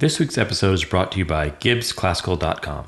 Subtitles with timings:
[0.00, 2.86] This week's episode is brought to you by GibbsClassical.com.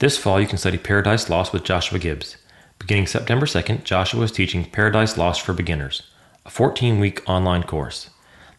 [0.00, 2.38] This fall, you can study Paradise Lost with Joshua Gibbs.
[2.80, 6.02] Beginning September 2nd, Joshua is teaching Paradise Lost for Beginners,
[6.44, 8.10] a 14 week online course.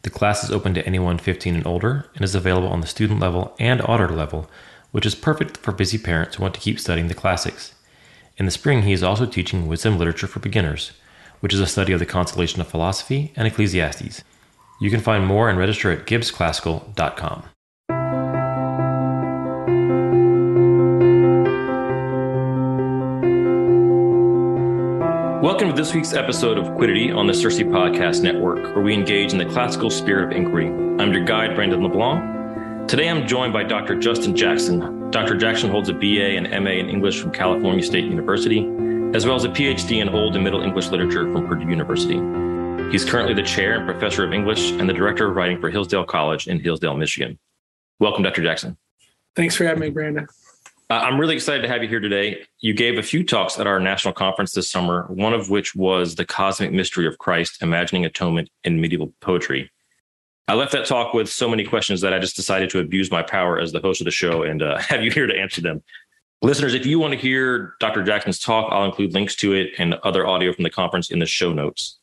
[0.03, 3.19] The class is open to anyone 15 and older and is available on the student
[3.19, 4.49] level and auditor level,
[4.91, 7.75] which is perfect for busy parents who want to keep studying the classics.
[8.37, 10.93] In the spring, he is also teaching Wisdom Literature for Beginners,
[11.41, 14.23] which is a study of the Consolation of Philosophy and Ecclesiastes.
[14.79, 17.49] You can find more and register at GibbsClassical.com.
[25.75, 29.45] this week's episode of Quiddity on the Circe Podcast Network, where we engage in the
[29.45, 30.67] classical spirit of inquiry.
[30.67, 32.87] I'm your guide, Brandon LeBlanc.
[32.87, 33.99] Today I'm joined by Dr.
[33.99, 35.11] Justin Jackson.
[35.11, 35.35] Dr.
[35.35, 38.59] Jackson holds a BA and MA in English from California State University,
[39.13, 42.21] as well as a PhD in Old and Middle English Literature from Purdue University.
[42.89, 46.05] He's currently the chair and professor of English and the director of writing for Hillsdale
[46.05, 47.37] College in Hillsdale, Michigan.
[47.99, 48.43] Welcome, Dr.
[48.43, 48.77] Jackson.
[49.35, 50.25] Thanks for having me, Brandon.
[50.87, 52.45] Uh, I'm really excited to have you here today.
[52.59, 56.13] You gave a few talks at our national conference this summer, one of which was
[56.13, 59.71] The Cosmic Mystery of Christ Imagining Atonement in Medieval Poetry.
[60.47, 63.23] I left that talk with so many questions that I just decided to abuse my
[63.23, 65.81] power as the host of the show and uh, have you here to answer them.
[66.43, 68.03] Listeners, if you want to hear Dr.
[68.03, 71.25] Jackson's talk, I'll include links to it and other audio from the conference in the
[71.25, 71.97] show notes.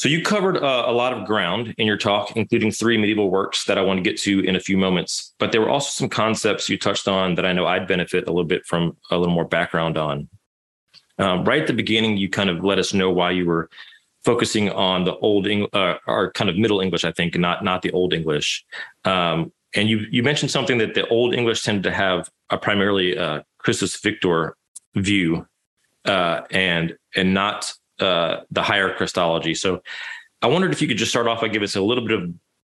[0.00, 3.66] So you covered uh, a lot of ground in your talk, including three medieval works
[3.66, 5.34] that I want to get to in a few moments.
[5.38, 8.30] But there were also some concepts you touched on that I know I'd benefit a
[8.30, 10.26] little bit from a little more background on.
[11.18, 13.68] Um, right at the beginning, you kind of let us know why you were
[14.24, 17.82] focusing on the old Eng- uh, or kind of Middle English, I think, not not
[17.82, 18.64] the Old English.
[19.04, 23.18] Um, and you you mentioned something that the Old English tended to have a primarily
[23.18, 24.56] uh, Christus Victor
[24.94, 25.46] view,
[26.06, 29.54] uh, and and not uh, the higher Christology.
[29.54, 29.82] So
[30.42, 32.32] I wondered if you could just start off by giving us a little bit of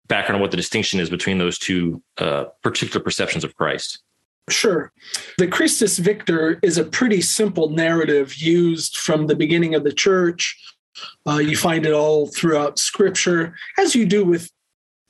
[0.07, 3.99] background on what the distinction is between those two uh, particular perceptions of Christ.
[4.49, 4.91] Sure.
[5.37, 10.59] The Christus Victor is a pretty simple narrative used from the beginning of the church.
[11.25, 14.51] Uh, you find it all throughout Scripture, as you do with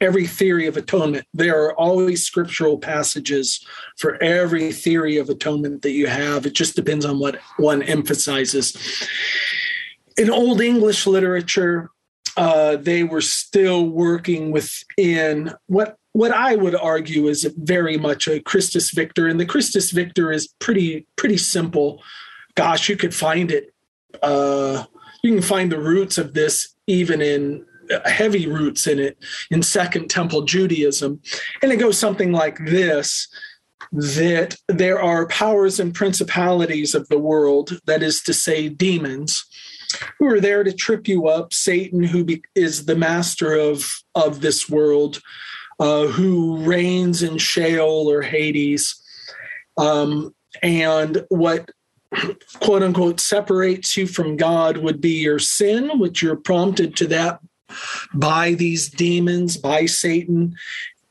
[0.03, 1.25] every theory of atonement.
[1.33, 3.65] There are always scriptural passages
[3.97, 6.45] for every theory of atonement that you have.
[6.45, 9.07] It just depends on what one emphasizes
[10.17, 11.89] in Old English literature,
[12.37, 18.39] uh, they were still working within what what I would argue is very much a
[18.39, 22.01] Christus Victor, and the Christus Victor is pretty pretty simple.
[22.55, 23.73] Gosh, you could find it.
[24.21, 24.85] Uh,
[25.23, 29.17] you can find the roots of this even in uh, heavy roots in it
[29.49, 31.19] in Second Temple Judaism,
[31.61, 33.27] and it goes something like this:
[33.91, 39.45] that there are powers and principalities of the world, that is to say, demons
[40.17, 41.53] who are there to trip you up.
[41.53, 45.21] Satan, who be, is the master of of this world,
[45.79, 49.01] uh, who reigns in Sheol or Hades,
[49.77, 51.71] um, and what
[52.61, 57.39] quote unquote separates you from God would be your sin, which you're prompted to that
[58.13, 60.55] by these demons, by Satan,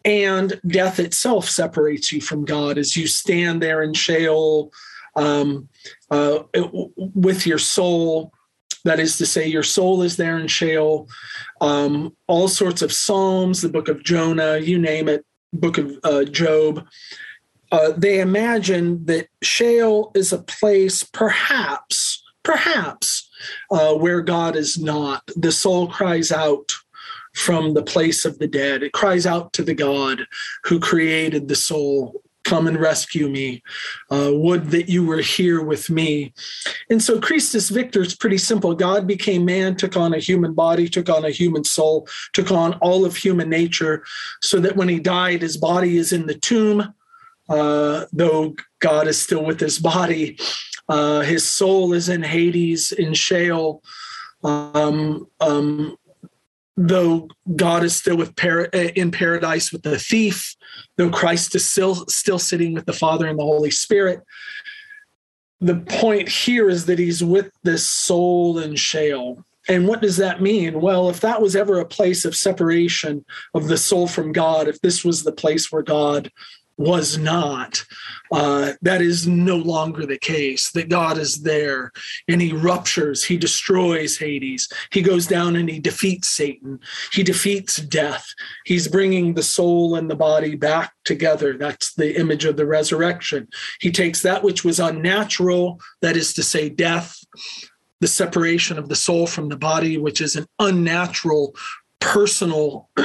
[0.04, 4.72] and death itself separates you from God as you stand there in Sheol
[5.16, 5.68] um,
[6.10, 6.40] uh,
[6.96, 8.32] with your soul
[8.84, 11.08] that is to say, your soul is there in Sheol.
[11.60, 16.24] Um, all sorts of Psalms, the book of Jonah, you name it, book of uh,
[16.24, 16.86] Job.
[17.70, 23.28] Uh, they imagine that Sheol is a place, perhaps, perhaps,
[23.70, 25.22] uh, where God is not.
[25.36, 26.72] The soul cries out
[27.34, 28.82] from the place of the dead.
[28.82, 30.26] It cries out to the God
[30.64, 33.62] who created the soul come and rescue me.
[34.10, 36.32] Uh, would that you were here with me.
[36.90, 38.74] And so Christus Victor is pretty simple.
[38.74, 42.74] God became man, took on a human body, took on a human soul, took on
[42.74, 44.04] all of human nature,
[44.40, 46.94] so that when he died, his body is in the tomb,
[47.48, 50.38] uh, though God is still with his body.
[50.88, 53.82] Uh, his soul is in Hades, in Sheol.
[54.44, 55.96] Um, um,
[56.76, 60.56] though God is still with par- eh, in paradise with the thief,
[60.96, 64.20] though Christ is still still sitting with the Father and the Holy Spirit.
[65.60, 69.44] The point here is that he's with this soul in Sheol.
[69.68, 70.80] And what does that mean?
[70.80, 73.24] Well, if that was ever a place of separation
[73.54, 76.32] of the soul from God, if this was the place where God
[76.76, 77.84] was not.
[78.30, 81.92] Uh, that is no longer the case, that God is there
[82.28, 84.68] and he ruptures, he destroys Hades.
[84.90, 86.80] He goes down and he defeats Satan.
[87.12, 88.26] He defeats death.
[88.64, 91.56] He's bringing the soul and the body back together.
[91.58, 93.48] That's the image of the resurrection.
[93.80, 97.18] He takes that which was unnatural, that is to say, death,
[98.00, 101.54] the separation of the soul from the body, which is an unnatural
[102.02, 102.88] personal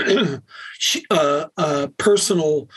[1.11, 2.67] uh, uh, personal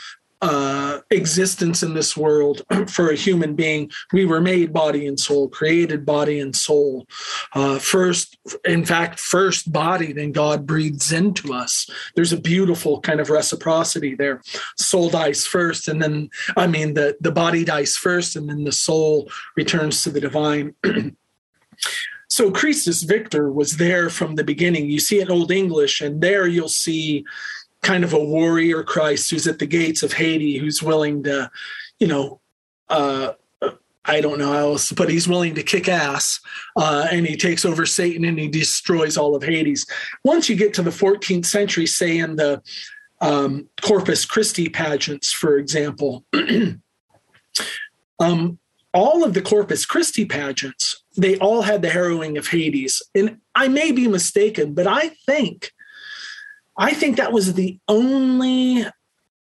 [0.43, 3.91] uh, existence in this world for a human being.
[4.13, 7.07] We were made body and soul, created body and soul.
[7.53, 11.89] Uh, first, in fact, first body, then God breathes into us.
[12.15, 14.43] There's a beautiful kind of reciprocity there.
[14.77, 18.73] Soul dies first, and then, I mean, the, the body dies first, and then the
[18.73, 20.75] soul returns to the divine.
[22.29, 24.89] so Christus Victor was there from the beginning.
[24.89, 27.25] You see it in Old English, and there you'll see
[27.83, 31.51] kind of a warrior Christ who's at the gates of Hades, who's willing to,
[31.99, 32.41] you know,
[32.89, 33.33] uh,
[34.05, 36.41] I don't know how else, but he's willing to kick ass,
[36.77, 39.87] uh, and he takes over Satan and he destroys all of Hades.
[40.25, 42.63] Once you get to the 14th century, say in the
[43.21, 46.25] um, Corpus Christi pageants, for example,
[48.21, 48.59] um,
[48.93, 53.69] all of the Corpus Christi pageants, they all had the harrowing of Hades, and I
[53.69, 55.73] may be mistaken, but I think
[56.81, 58.87] I think that was the only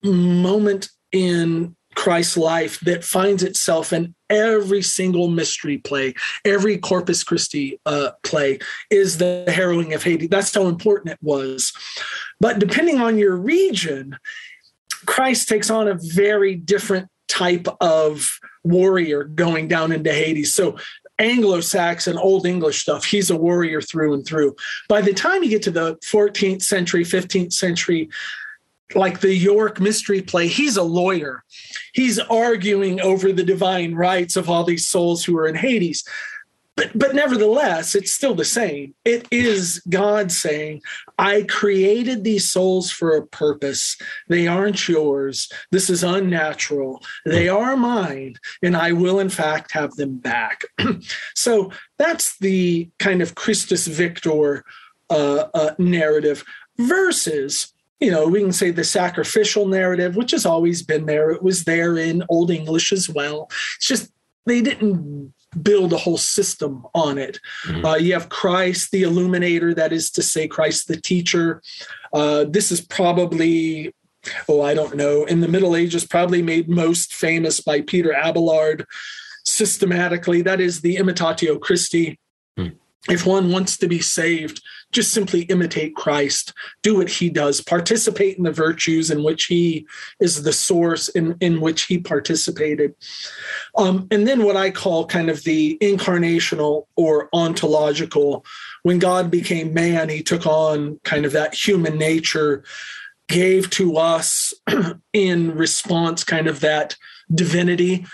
[0.02, 6.14] moment in Christ's life that finds itself in every single mystery play,
[6.46, 8.60] every Corpus Christi uh, play
[8.90, 10.30] is the harrowing of Hades.
[10.30, 11.74] That's how important it was.
[12.40, 14.18] But depending on your region,
[15.06, 20.54] Christ takes on a very different type of warrior going down into Hades.
[20.54, 20.78] So
[21.20, 23.06] Anglo Saxon, Old English stuff.
[23.06, 24.56] He's a warrior through and through.
[24.90, 28.10] By the time you get to the 14th century, 15th century,
[28.94, 31.44] like the York mystery play, he's a lawyer.
[31.94, 36.04] He's arguing over the divine rights of all these souls who are in Hades
[36.76, 38.94] but but nevertheless it's still the same.
[39.04, 40.82] It is god saying
[41.18, 43.98] i created these souls for a purpose.
[44.28, 45.50] They aren't yours.
[45.72, 47.04] This is unnatural.
[47.26, 50.62] They are mine and i will in fact have them back.
[51.36, 54.64] So that's the kind of christus victor
[55.10, 56.44] uh, uh, narrative
[56.78, 61.32] versus you know, we can say the sacrificial narrative, which has always been there.
[61.32, 63.48] It was there in Old English as well.
[63.78, 64.12] It's just
[64.46, 67.40] they didn't build a whole system on it.
[67.64, 67.86] Mm-hmm.
[67.86, 71.62] Uh, you have Christ, the illuminator, that is to say, Christ, the teacher.
[72.14, 73.94] Uh, this is probably,
[74.48, 78.86] oh, I don't know, in the Middle Ages, probably made most famous by Peter Abelard
[79.46, 80.42] systematically.
[80.42, 82.20] That is the Imitatio Christi.
[82.58, 82.76] Mm.
[83.10, 84.62] If one wants to be saved,
[84.96, 89.86] just simply imitate Christ, do what he does, participate in the virtues in which he
[90.22, 92.96] is the source in, in which he participated.
[93.78, 98.46] Um, and then what I call kind of the incarnational or ontological.
[98.84, 102.64] When God became man, he took on kind of that human nature,
[103.28, 104.54] gave to us
[105.14, 106.96] in response kind of that
[107.34, 108.06] divinity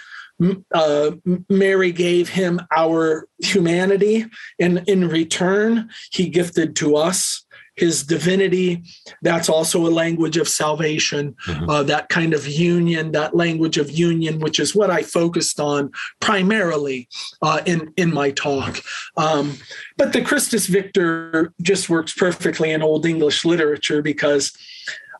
[0.73, 1.11] uh,
[1.49, 4.25] Mary gave him our humanity,
[4.59, 7.45] and in return, he gifted to us
[7.75, 8.83] his divinity.
[9.21, 11.69] That's also a language of salvation, mm-hmm.
[11.69, 15.91] uh, that kind of union, that language of union, which is what I focused on
[16.19, 17.07] primarily
[17.41, 18.79] uh, in, in my talk.
[19.17, 19.57] Um,
[19.97, 24.51] but the Christus Victor just works perfectly in Old English literature because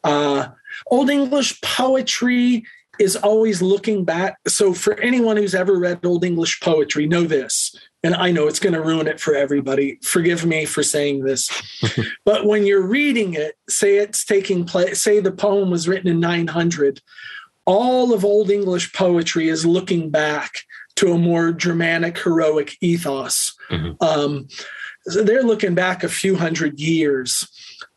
[0.04, 0.50] uh,
[0.88, 2.66] Old English poetry
[3.00, 4.38] is always looking back.
[4.48, 8.60] So, for anyone who's ever read Old English poetry, know this, and I know it's
[8.60, 10.00] going to ruin it for everybody.
[10.02, 11.50] Forgive me for saying this.
[12.26, 16.20] but when you're reading it, say it's taking place, say the poem was written in
[16.20, 17.02] 900,
[17.66, 20.62] all of Old English poetry is looking back
[20.96, 23.56] to a more dramatic, heroic ethos.
[23.70, 24.04] Mm-hmm.
[24.04, 24.48] Um,
[25.04, 27.48] so they're looking back a few hundred years.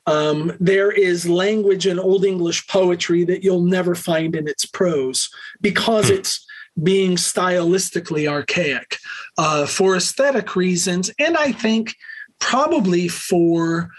[0.06, 5.30] Um, there is language in Old English poetry that you'll never find in its prose
[5.60, 6.14] because hmm.
[6.14, 6.46] it's
[6.82, 8.98] being stylistically archaic
[9.38, 11.10] uh, for aesthetic reasons.
[11.18, 11.94] And I think
[12.40, 13.90] probably for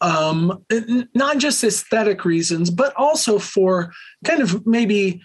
[0.00, 0.64] um,
[1.14, 3.92] not just aesthetic reasons, but also for
[4.24, 5.22] kind of maybe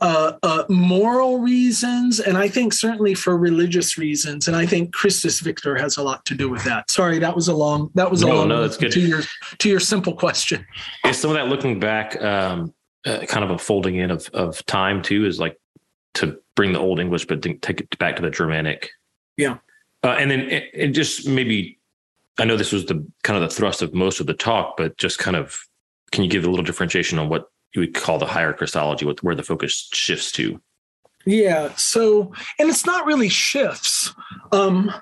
[0.00, 4.46] uh, uh, moral reasons, and I think certainly for religious reasons.
[4.46, 6.90] And I think Christus Victor has a lot to do with that.
[6.90, 7.90] Sorry, that was a long.
[7.94, 8.48] That was a no, long.
[8.48, 8.92] No, that's good.
[8.92, 9.22] To your
[9.58, 10.64] to your simple question.
[11.04, 12.72] Is some of that looking back, um,
[13.06, 15.26] uh, kind of a folding in of of time too?
[15.26, 15.58] Is like
[16.14, 18.90] to bring the old English, but take it back to the Germanic.
[19.36, 19.58] Yeah,
[20.04, 21.76] uh, and then it, it just maybe.
[22.40, 24.96] I know this was the kind of the thrust of most of the talk, but
[24.96, 25.58] just kind of
[26.12, 29.34] can you give a little differentiation on what you would call the higher Christology, where
[29.34, 30.60] the focus shifts to.
[31.26, 31.74] Yeah.
[31.76, 34.14] So, and it's not really shifts.
[34.52, 34.92] Um,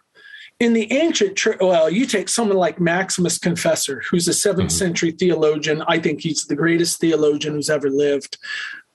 [0.59, 4.69] in the ancient church, well, you take someone like Maximus Confessor, who's a 7th mm-hmm.
[4.69, 5.83] century theologian.
[5.87, 8.39] I think he's the greatest theologian who's ever lived.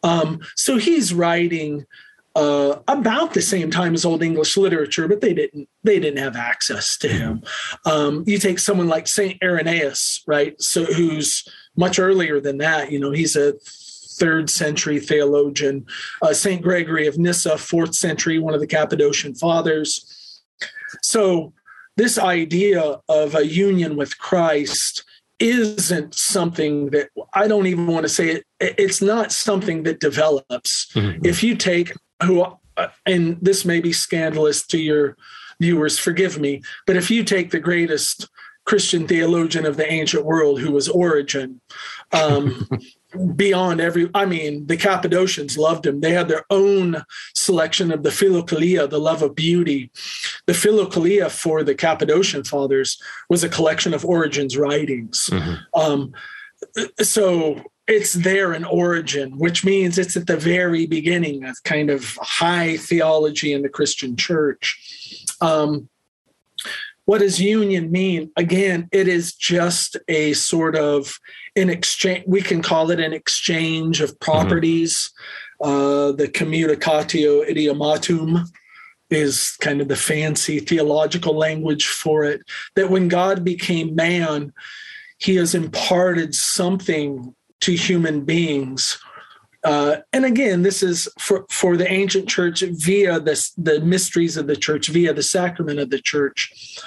[0.03, 1.85] Um, so he's writing
[2.35, 6.35] uh, about the same time as Old English literature, but they didn't they didn't have
[6.35, 7.43] access to him.
[7.85, 10.59] Um, you take someone like Saint Irenaeus, right?
[10.61, 12.91] So who's much earlier than that.
[12.91, 13.53] You know, he's a
[14.21, 15.85] third century theologian,
[16.21, 16.61] uh, St.
[16.61, 20.41] Gregory of Nyssa, fourth century, one of the Cappadocian fathers.
[21.01, 21.53] So,
[21.97, 25.03] this idea of a union with Christ
[25.39, 28.45] isn't something that I don't even want to say it.
[28.59, 30.91] It's not something that develops.
[30.93, 31.25] Mm-hmm.
[31.25, 32.45] If you take who,
[32.77, 35.17] uh, and this may be scandalous to your
[35.59, 38.29] viewers, forgive me, but if you take the greatest
[38.65, 41.61] Christian theologian of the ancient world, who was Origen,
[42.11, 42.67] um,
[43.35, 45.99] beyond every i mean the cappadocians loved him.
[45.99, 47.03] They had their own
[47.35, 49.91] selection of the philokalia the love of beauty.
[50.45, 55.29] The philokalia for the cappadocian fathers was a collection of Origen's writings.
[55.31, 55.79] Mm-hmm.
[55.79, 56.13] um,
[57.01, 62.17] so it's there in Origen which means it's at the very beginning of kind of
[62.21, 65.25] high theology in the christian church.
[65.41, 65.89] Um,
[67.05, 68.31] what does union mean?
[68.37, 71.19] Again, it is just a sort of
[71.55, 72.23] an exchange.
[72.27, 75.11] We can call it an exchange of properties.
[75.61, 75.71] Mm-hmm.
[75.71, 78.45] Uh, the communicatio idiomatum
[79.09, 82.41] is kind of the fancy theological language for it.
[82.75, 84.53] That when God became man,
[85.17, 88.97] he has imparted something to human beings
[89.63, 94.47] uh, and again, this is for, for the ancient church via this, the mysteries of
[94.47, 96.79] the church, via the sacrament of the church.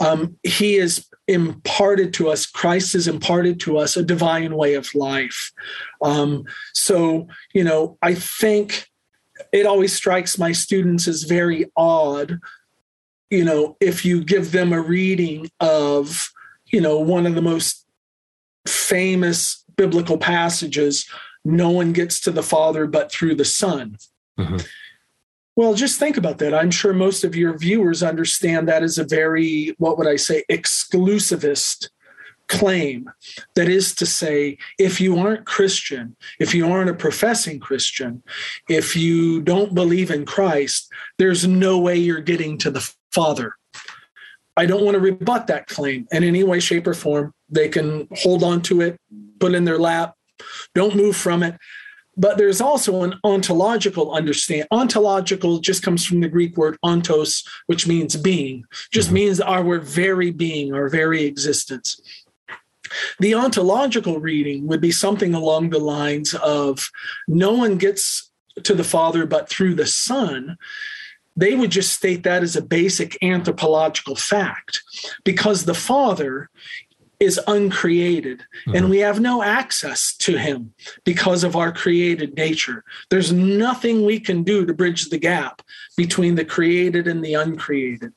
[0.00, 4.92] Um, he is imparted to us, Christ has imparted to us a divine way of
[4.94, 5.52] life.
[6.02, 8.88] Um, so, you know, I think
[9.52, 12.40] it always strikes my students as very odd,
[13.30, 16.30] you know, if you give them a reading of,
[16.66, 17.86] you know, one of the most
[18.66, 21.08] famous biblical passages
[21.44, 23.98] no one gets to the Father but through the Son.
[24.38, 24.58] Mm-hmm.
[25.54, 26.54] Well, just think about that.
[26.54, 30.44] I'm sure most of your viewers understand that as a very, what would I say,
[30.50, 31.90] exclusivist
[32.48, 33.10] claim.
[33.54, 38.22] That is to say, if you aren't Christian, if you aren't a professing Christian,
[38.68, 43.54] if you don't believe in Christ, there's no way you're getting to the Father.
[44.56, 47.32] I don't want to rebut that claim in any way, shape, or form.
[47.48, 48.98] They can hold on to it,
[49.40, 50.14] put in their lap,
[50.74, 51.56] don't move from it.
[52.16, 54.66] But there's also an ontological understand.
[54.70, 59.14] Ontological just comes from the Greek word ontos, which means being, just mm-hmm.
[59.14, 62.00] means our very being, our very existence.
[63.18, 66.90] The ontological reading would be something along the lines of
[67.26, 68.30] no one gets
[68.62, 70.58] to the Father but through the Son
[71.36, 74.82] they would just state that as a basic anthropological fact
[75.24, 76.50] because the father
[77.22, 78.74] is uncreated mm-hmm.
[78.74, 80.74] and we have no access to him
[81.04, 82.82] because of our created nature.
[83.10, 85.62] There's nothing we can do to bridge the gap
[85.96, 88.12] between the created and the uncreated.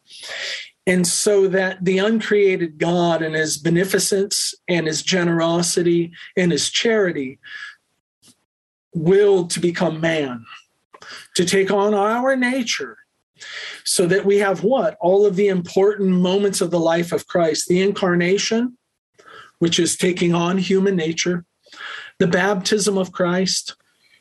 [0.87, 7.37] And so that the uncreated God and his beneficence and his generosity and his charity
[8.95, 10.45] willed to become man,
[11.35, 12.97] to take on our nature
[13.83, 14.97] so that we have what?
[14.99, 18.77] All of the important moments of the life of Christ the incarnation,
[19.59, 21.45] which is taking on human nature,
[22.19, 23.75] the baptism of Christ,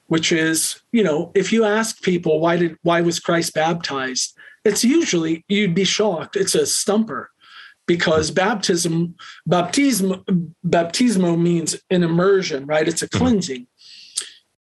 [0.07, 4.85] which is, you know, if you ask people why did why was Christ baptized, it's
[4.85, 6.37] usually you'd be shocked.
[6.37, 7.31] It's a stumper
[7.87, 9.14] because baptism,
[9.47, 12.88] baptism, baptismo means an immersion, right?
[12.88, 13.19] It's a mm-hmm.
[13.19, 13.67] cleansing.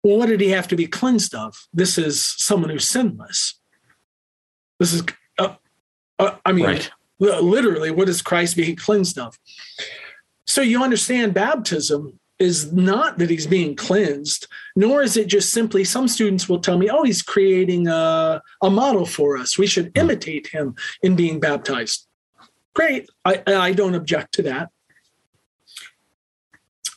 [0.04, 1.68] Well, what did he have to be cleansed of?
[1.74, 3.60] This is someone who's sinless.
[4.80, 5.04] This is,
[5.40, 5.56] uh,
[6.20, 6.92] uh, I mean, right.
[7.20, 9.38] literally, what is Christ being cleansed of?
[10.48, 15.84] So you understand baptism is not that he's being cleansed, nor is it just simply
[15.84, 19.58] some students will tell me, oh, he's creating a, a model for us.
[19.58, 20.02] We should hmm.
[20.02, 22.08] imitate him in being baptized.
[22.74, 23.10] Great.
[23.26, 24.70] I, I don't object to that.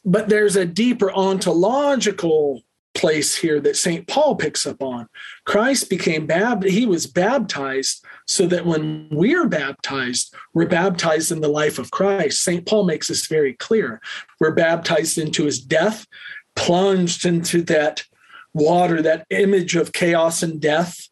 [0.04, 2.62] But there's a deeper ontological
[3.00, 4.06] place here that St.
[4.06, 5.08] Paul picks up on.
[5.46, 11.48] Christ became baptized, he was baptized so that when we're baptized, we're baptized in the
[11.48, 12.44] life of Christ.
[12.44, 12.66] St.
[12.66, 14.00] Paul makes this very clear.
[14.38, 16.06] We're baptized into his death,
[16.54, 18.04] plunged into that
[18.52, 21.09] water, that image of chaos and death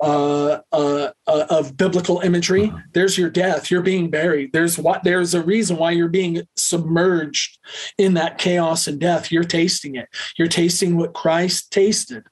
[0.00, 2.72] uh, uh, uh, of biblical imagery.
[2.92, 3.70] There's your death.
[3.70, 4.52] You're being buried.
[4.52, 5.04] There's what.
[5.04, 7.58] There's a reason why you're being submerged
[7.98, 9.30] in that chaos and death.
[9.30, 10.08] You're tasting it.
[10.38, 12.26] You're tasting what Christ tasted,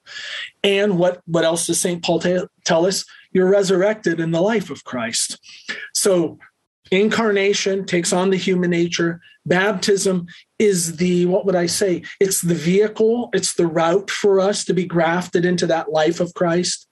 [0.63, 3.05] and what what else does Saint Paul t- tell us?
[3.31, 5.39] You're resurrected in the life of Christ.
[5.93, 6.39] So
[6.91, 12.55] incarnation takes on the human nature baptism is the what would i say it's the
[12.55, 16.87] vehicle it's the route for us to be grafted into that life of christ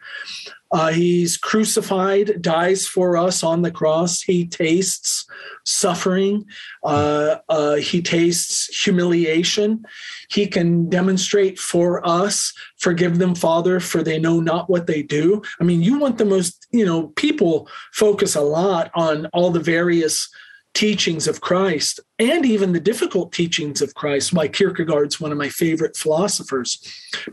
[0.72, 4.22] Uh, he's crucified, dies for us on the cross.
[4.22, 5.26] He tastes
[5.66, 6.46] suffering.
[6.84, 9.86] Uh, uh, he tastes humiliation.
[10.30, 15.42] He can demonstrate for us, forgive them, Father, for they know not what they do.
[15.60, 19.60] I mean, you want the most, you know, people focus a lot on all the
[19.60, 20.30] various
[20.74, 24.34] teachings of Christ and even the difficult teachings of Christ.
[24.34, 26.80] Why Kierkegaard's one of my favorite philosophers,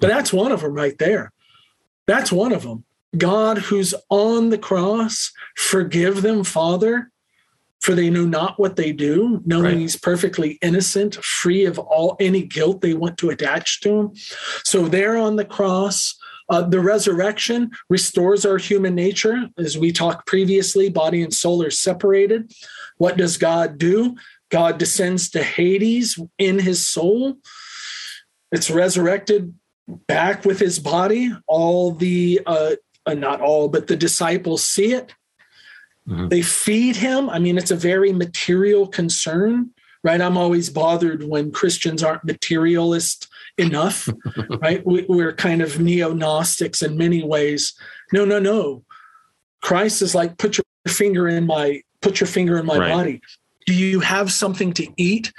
[0.00, 1.30] but that's one of them right there.
[2.06, 2.84] That's one of them.
[3.18, 7.10] God who's on the cross, forgive them, Father,
[7.80, 9.76] for they know not what they do, knowing right.
[9.76, 14.12] he's perfectly innocent, free of all any guilt they want to attach to him.
[14.64, 16.16] So there on the cross,
[16.48, 19.48] uh, the resurrection restores our human nature.
[19.58, 22.52] As we talked previously, body and soul are separated.
[22.96, 24.16] What does God do?
[24.50, 27.36] God descends to Hades in his soul.
[28.52, 29.54] It's resurrected
[30.06, 31.32] back with his body.
[31.46, 35.14] All the uh, uh, not all, but the disciples see it.
[36.08, 36.28] Mm-hmm.
[36.28, 37.30] They feed him.
[37.30, 39.70] I mean, it's a very material concern,
[40.02, 40.20] right?
[40.20, 44.08] I'm always bothered when Christians aren't materialist enough,
[44.60, 44.84] right?
[44.86, 47.74] We, we're kind of neo Gnostics in many ways.
[48.12, 48.84] No, no, no.
[49.62, 52.92] Christ is like, put your finger in my, put your finger in my right.
[52.92, 53.20] body.
[53.66, 55.32] Do you have something to eat?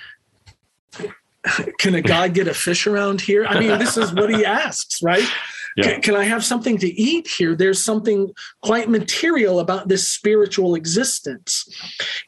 [1.77, 3.45] Can a guy get a fish around here?
[3.45, 5.27] I mean, this is what he asks, right?
[5.75, 5.93] Yeah.
[5.93, 7.55] Can, can I have something to eat here?
[7.55, 11.67] There's something quite material about this spiritual existence.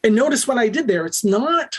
[0.04, 1.06] And notice what I did there.
[1.06, 1.78] It's not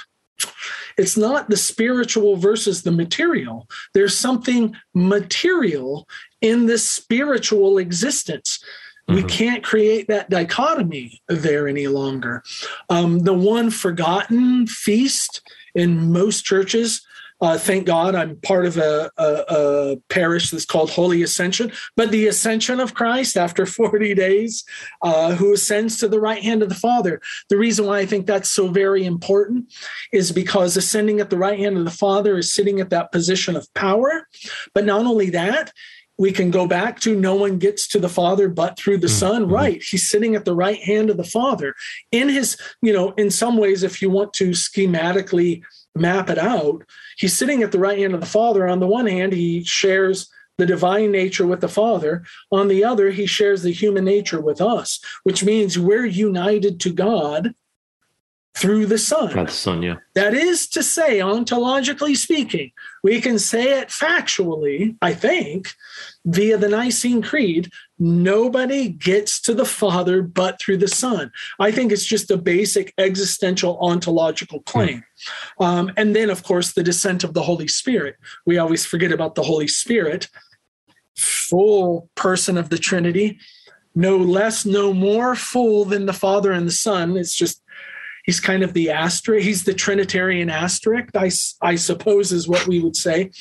[0.97, 3.67] it's not the spiritual versus the material.
[3.93, 6.07] There's something material
[6.41, 8.61] in this spiritual existence.
[9.09, 9.15] Mm-hmm.
[9.15, 12.43] We can't create that dichotomy there any longer.
[12.89, 15.41] Um, the one forgotten feast
[15.73, 17.01] in most churches
[17.41, 21.71] uh, thank God I'm part of a, a, a, parish that's called Holy Ascension.
[21.95, 24.63] But the ascension of Christ after 40 days,
[25.01, 27.21] uh, who ascends to the right hand of the Father.
[27.49, 29.71] The reason why I think that's so very important
[30.11, 33.55] is because ascending at the right hand of the Father is sitting at that position
[33.55, 34.27] of power.
[34.73, 35.71] But not only that,
[36.17, 39.15] we can go back to no one gets to the father but through the mm-hmm.
[39.15, 41.73] son right he's sitting at the right hand of the father
[42.11, 45.61] in his you know in some ways if you want to schematically
[45.95, 46.83] map it out
[47.19, 48.67] he's sitting at the right hand of the Father.
[48.67, 52.23] On the one hand, he shares the divine nature with the Father.
[52.51, 56.91] On the other, he shares the human nature with us, which means we're united to
[56.91, 57.53] God
[58.55, 59.45] through the Son.
[59.45, 59.97] the Son, yeah.
[60.15, 62.71] That is to say, ontologically speaking,
[63.03, 65.73] we can say it factually, I think,
[66.25, 71.31] via the Nicene Creed, nobody gets to the Father but through the Son.
[71.59, 75.03] I think it's just a basic existential ontological claim.
[75.57, 75.63] Hmm.
[75.63, 78.15] Um, and then, of course, the descent of the Holy Spirit.
[78.45, 80.29] We always forget about the Holy Spirit,
[81.17, 83.39] full person of the Trinity,
[83.95, 87.17] no less, no more full than the Father and the Son.
[87.17, 87.61] It's just
[88.29, 91.31] he's kind of the asterisk he's the trinitarian asterisk I,
[91.67, 93.31] I suppose is what we would say.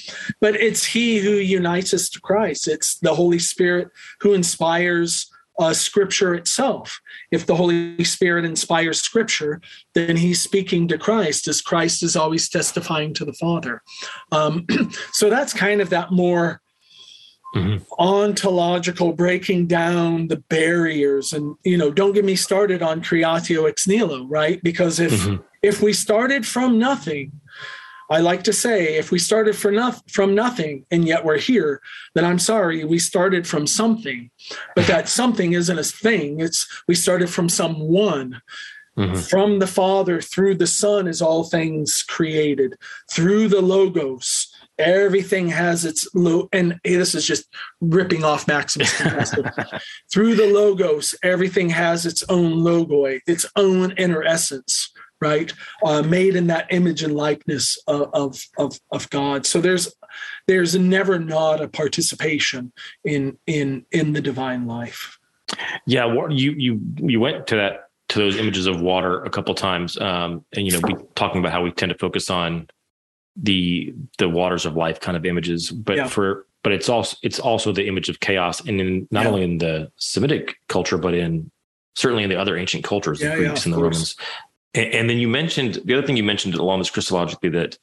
[0.41, 2.67] But it's he who unites us to christ.
[2.67, 3.89] It's the holy spirit
[4.21, 7.01] who inspires uh, scripture itself.
[7.31, 9.61] If the holy spirit inspires scripture
[9.93, 13.83] then he's speaking to christ as christ is always testifying to the father.
[14.33, 14.65] Um,
[15.13, 16.63] so that's kind of that more
[17.55, 17.83] mm-hmm.
[17.99, 23.87] ontological breaking down the barriers and you know don't get me started on creatio ex
[23.87, 25.43] nihilo right because if mm-hmm.
[25.63, 27.33] if we started from nothing
[28.11, 29.73] I like to say, if we started for
[30.09, 31.83] from nothing and yet we're here,
[32.15, 34.31] then I'm sorry, we started from something.
[34.75, 36.41] But that something isn't a thing.
[36.41, 38.41] It's we started from someone.
[38.97, 39.21] Mm-hmm.
[39.21, 42.75] From the Father through the Son is all things created.
[43.13, 44.48] Through the Logos,
[44.79, 47.49] Everything has its low, and hey, this is just
[47.81, 48.91] ripping off Maximus
[50.13, 55.53] Through the logos, everything has its own logoi, its own inner essence, right?
[55.85, 59.47] Uh, made in that image and likeness of, of, of, of God.
[59.47, 59.93] So there's
[60.47, 62.73] there's never not a participation
[63.05, 65.19] in in in the divine life.
[65.87, 69.99] Yeah, you you you went to that to those images of water a couple times,
[70.01, 72.69] um, and you know, we talking about how we tend to focus on
[73.41, 76.07] the the waters of life kind of images but yeah.
[76.07, 79.29] for but it's also it's also the image of chaos and in not yeah.
[79.29, 81.51] only in the semitic culture but in
[81.95, 83.95] certainly in the other ancient cultures the greeks and the course.
[83.95, 84.17] romans
[84.75, 87.79] and, and, then you mentioned the other thing you mentioned along this christologically that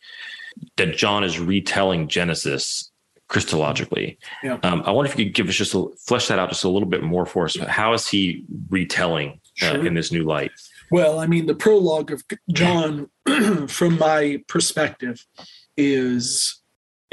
[0.78, 2.92] that john is retelling genesis
[3.30, 4.60] christologically yeah.
[4.64, 6.70] Um, i wonder if you could give us just a flesh that out just a
[6.70, 9.88] little bit more for us how is he retelling uh, sure.
[9.88, 10.52] in this new light
[10.92, 13.10] well, I mean, the prologue of John,
[13.68, 15.26] from my perspective,
[15.78, 16.62] is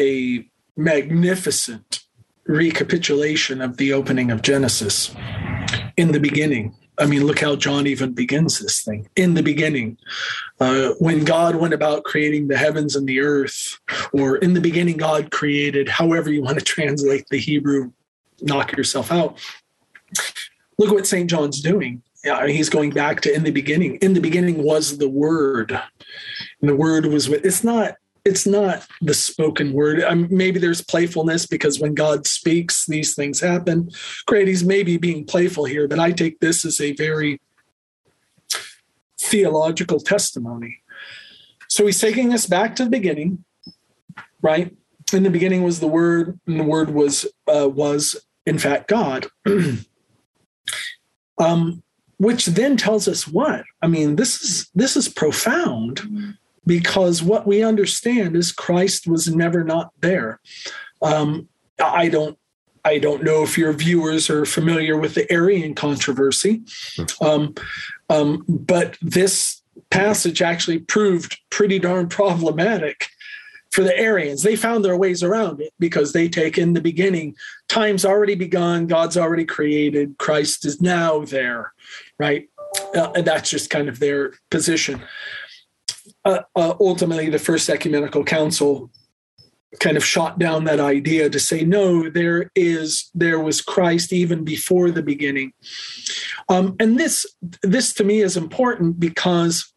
[0.01, 2.01] a magnificent
[2.47, 5.15] recapitulation of the opening of Genesis.
[5.97, 6.75] in the beginning.
[6.99, 9.09] I mean, look how John even begins this thing.
[9.17, 9.99] In the beginning,
[10.61, 13.79] uh, when God went about creating the heavens and the earth,
[14.13, 17.93] or in the beginning, God created, however you want to translate the Hebrew,
[18.43, 19.39] knock yourself out.
[20.79, 21.29] Look what St.
[21.29, 22.03] John's doing.
[22.25, 23.97] Yeah, he's going back to in the beginning.
[23.97, 27.45] In the beginning was the Word, and the Word was with.
[27.45, 30.05] It's not it's not the spoken word.
[30.05, 33.91] I mean, maybe there's playfulness because when God speaks, these things happen.
[34.27, 37.41] Great, he's maybe being playful here, but I take this as a very
[39.21, 40.79] theological testimony.
[41.69, 43.45] So he's taking us back to the beginning,
[44.41, 44.77] right?
[45.13, 49.27] In the beginning was the word, and the word was uh, was in fact God.
[51.39, 51.83] um,
[52.23, 53.65] which then tells us what?
[53.83, 59.65] I mean, this is this is profound because what we understand is Christ was never
[59.65, 60.39] not there.
[61.03, 61.49] Um,
[61.83, 62.39] I don't
[62.85, 66.63] I don't know if your viewers are familiar with the Arian controversy,
[67.21, 67.55] um,
[68.09, 73.09] um, but this passage actually proved pretty darn problematic
[73.73, 74.43] for the Arians.
[74.43, 77.35] They found their ways around it because they take in the beginning,
[77.69, 81.73] time's already begun, God's already created, Christ is now there,
[82.19, 82.49] right?
[82.95, 85.03] Uh, and that's just kind of their position.
[86.25, 88.91] Uh, uh, ultimately the First Ecumenical Council
[89.81, 94.45] kind of shot down that idea to say no there is there was christ even
[94.45, 95.51] before the beginning.
[96.51, 97.25] Um, and this
[97.63, 99.72] this to me is important because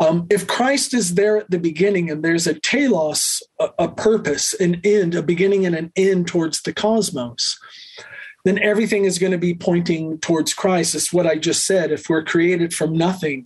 [0.00, 4.54] um, if christ is there at the beginning and there's a telos a, a purpose
[4.54, 7.58] an end a beginning and an end towards the cosmos
[8.44, 12.08] then everything is going to be pointing towards christ it's what i just said if
[12.08, 13.44] we're created from nothing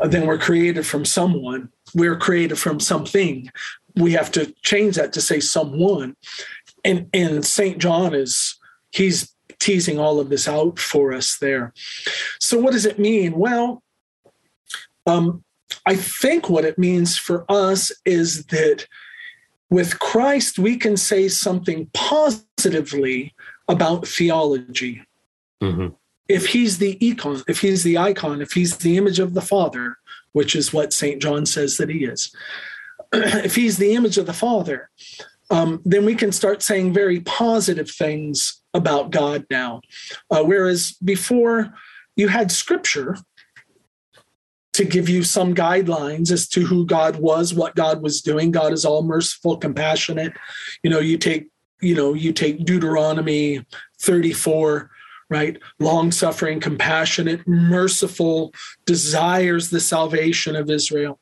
[0.00, 1.68] uh, then we're created from someone.
[1.94, 3.50] We're created from something.
[3.96, 6.16] We have to change that to say someone.
[6.84, 7.78] And and St.
[7.78, 8.58] John is
[8.90, 11.72] he's teasing all of this out for us there.
[12.40, 13.32] So what does it mean?
[13.32, 13.82] Well,
[15.06, 15.44] um,
[15.86, 18.86] I think what it means for us is that
[19.70, 23.34] with Christ, we can say something positively
[23.68, 25.02] about theology.
[25.62, 25.88] Mm-hmm
[26.28, 29.98] if he's the icon, if he's the icon, if he's the image of the Father,
[30.32, 31.20] which is what St.
[31.20, 32.34] John says that he is,
[33.12, 34.90] if he's the image of the Father,
[35.50, 39.82] um, then we can start saying very positive things about God now.
[40.30, 41.74] Uh, whereas before
[42.16, 43.16] you had scripture
[44.74, 48.50] to give you some guidelines as to who God was, what God was doing.
[48.50, 50.32] God is all merciful, compassionate.
[50.82, 51.48] You know, you take,
[51.80, 53.64] you know, you take Deuteronomy
[53.98, 54.90] 34
[55.30, 55.58] right?
[55.80, 58.52] Long suffering, compassionate, merciful,
[58.84, 61.18] desires the salvation of Israel.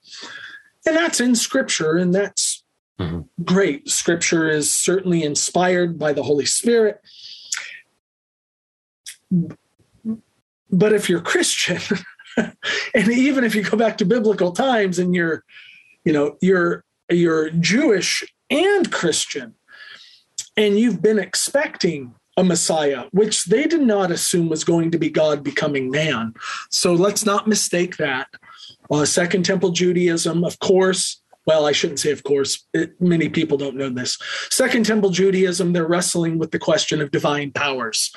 [0.85, 2.65] And that's in scripture, and that's
[2.99, 3.21] mm-hmm.
[3.45, 3.89] great.
[3.89, 7.01] Scripture is certainly inspired by the Holy Spirit.
[9.31, 11.81] But if you're Christian,
[12.95, 15.45] and even if you go back to biblical times and you're,
[16.05, 19.55] you know, you're you're Jewish and Christian,
[20.57, 25.11] and you've been expecting a Messiah, which they did not assume was going to be
[25.11, 26.33] God becoming man.
[26.71, 28.29] So let's not mistake that.
[28.91, 33.59] Uh, Second Temple Judaism, of course, well, I shouldn't say of course, it, many people
[33.59, 34.19] don't know this.
[34.51, 38.13] Second Temple Judaism, they're wrestling with the question of divine powers.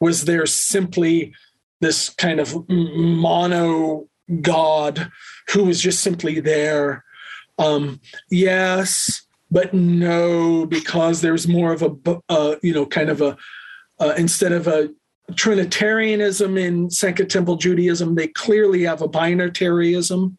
[0.00, 1.34] Was there simply
[1.80, 4.08] this kind of mono
[4.40, 5.10] God
[5.50, 7.04] who was just simply there?
[7.58, 13.36] Um, yes, but no, because there's more of a, uh, you know, kind of a
[14.00, 14.90] uh, instead of a
[15.34, 20.36] Trinitarianism in Second Temple Judaism, they clearly have a binitarianism.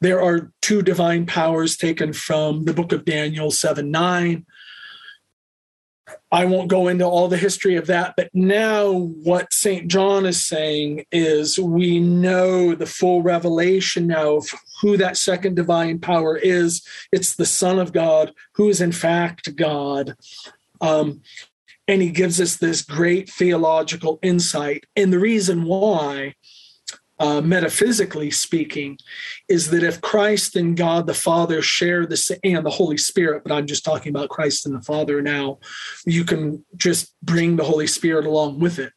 [0.00, 4.46] There are two divine powers taken from the book of Daniel 7 9.
[6.34, 9.86] I won't go into all the history of that, but now what St.
[9.86, 14.48] John is saying is we know the full revelation now of
[14.80, 16.82] who that second divine power is.
[17.12, 20.16] It's the Son of God, who is in fact God.
[20.80, 21.22] Um,
[21.86, 24.86] and he gives us this great theological insight.
[24.96, 26.34] And the reason why,
[27.18, 28.98] uh, metaphysically speaking,
[29.48, 33.42] is that if Christ and God the Father share the same, and the Holy Spirit,
[33.44, 35.58] but I'm just talking about Christ and the Father now,
[36.04, 38.92] you can just bring the Holy Spirit along with it.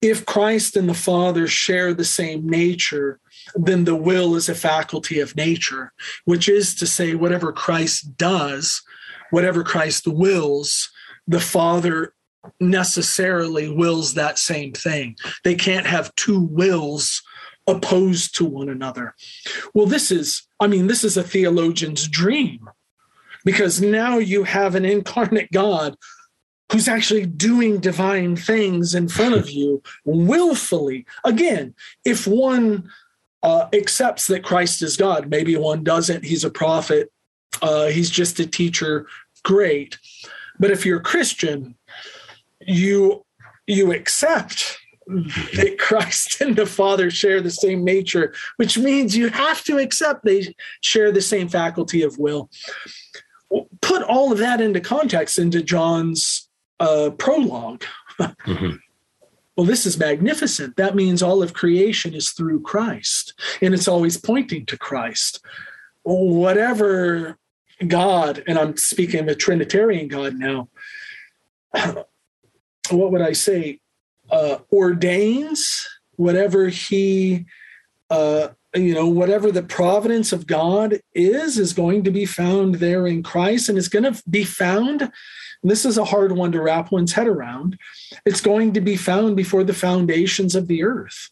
[0.00, 3.20] If Christ and the Father share the same nature,
[3.54, 5.92] then the will is a faculty of nature,
[6.26, 8.82] which is to say, whatever Christ does,
[9.30, 10.90] whatever Christ wills,
[11.26, 12.13] the Father
[12.60, 15.16] necessarily wills that same thing.
[15.44, 17.22] They can't have two wills
[17.66, 19.14] opposed to one another.
[19.72, 22.68] Well, this is, I mean, this is a theologian's dream
[23.44, 25.96] because now you have an incarnate God
[26.72, 31.06] who's actually doing divine things in front of you willfully.
[31.24, 32.90] Again, if one
[33.42, 37.12] uh, accepts that Christ is God, maybe one doesn't, he's a prophet,
[37.62, 39.06] uh, he's just a teacher,
[39.42, 39.98] great.
[40.58, 41.76] But if you're a Christian,
[42.66, 43.24] you
[43.66, 49.62] you accept that Christ and the Father share the same nature, which means you have
[49.64, 52.50] to accept they share the same faculty of will.
[53.80, 56.48] Put all of that into context into John's
[56.80, 57.84] uh, prolog
[58.18, 58.76] mm-hmm.
[59.56, 60.76] Well, this is magnificent.
[60.76, 65.44] That means all of creation is through Christ, and it's always pointing to Christ.
[66.02, 67.38] Whatever
[67.86, 70.68] God, and I'm speaking of a Trinitarian God now,
[72.90, 73.80] what would I say?
[74.30, 77.44] Uh, ordains whatever he
[78.10, 83.06] uh, you know, whatever the providence of God is, is going to be found there
[83.06, 85.10] in Christ and it's going to be found.
[85.62, 87.78] this is a hard one to wrap one's head around.
[88.26, 91.30] It's going to be found before the foundations of the earth.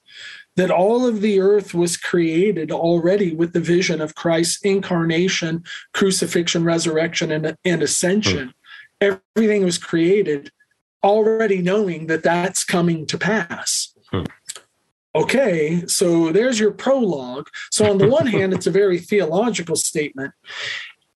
[0.56, 6.62] That all of the earth was created already with the vision of Christ's incarnation, crucifixion,
[6.62, 8.54] resurrection, and, and ascension.
[9.00, 9.18] Hmm.
[9.36, 10.52] Everything was created
[11.02, 13.94] already knowing that that's coming to pass.
[14.10, 14.24] Hmm
[15.14, 17.48] okay, so there's your prologue.
[17.70, 20.32] So, on the one hand, it's a very theological statement.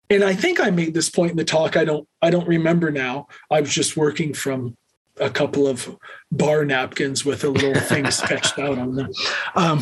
[0.09, 1.75] And I think I made this point in the talk.
[1.77, 3.27] I don't I don't remember now.
[3.49, 4.77] I was just working from
[5.19, 5.97] a couple of
[6.31, 9.09] bar napkins with a little thing sketched out on them.
[9.55, 9.81] Um,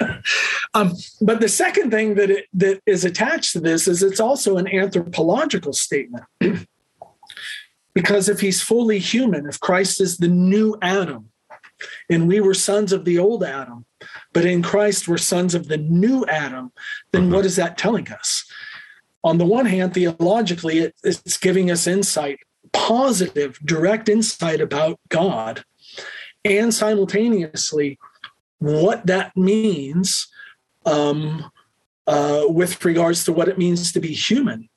[0.74, 4.56] um, but the second thing that it, that is attached to this is it's also
[4.56, 6.24] an anthropological statement.
[8.00, 11.28] Because if he's fully human, if Christ is the new Adam,
[12.08, 13.84] and we were sons of the old Adam,
[14.32, 16.72] but in Christ we're sons of the new Adam,
[17.12, 17.34] then mm-hmm.
[17.34, 18.50] what is that telling us?
[19.22, 22.38] On the one hand, theologically, it's giving us insight,
[22.72, 25.62] positive, direct insight about God,
[26.42, 27.98] and simultaneously
[28.60, 30.26] what that means
[30.86, 31.50] um,
[32.06, 34.70] uh, with regards to what it means to be human.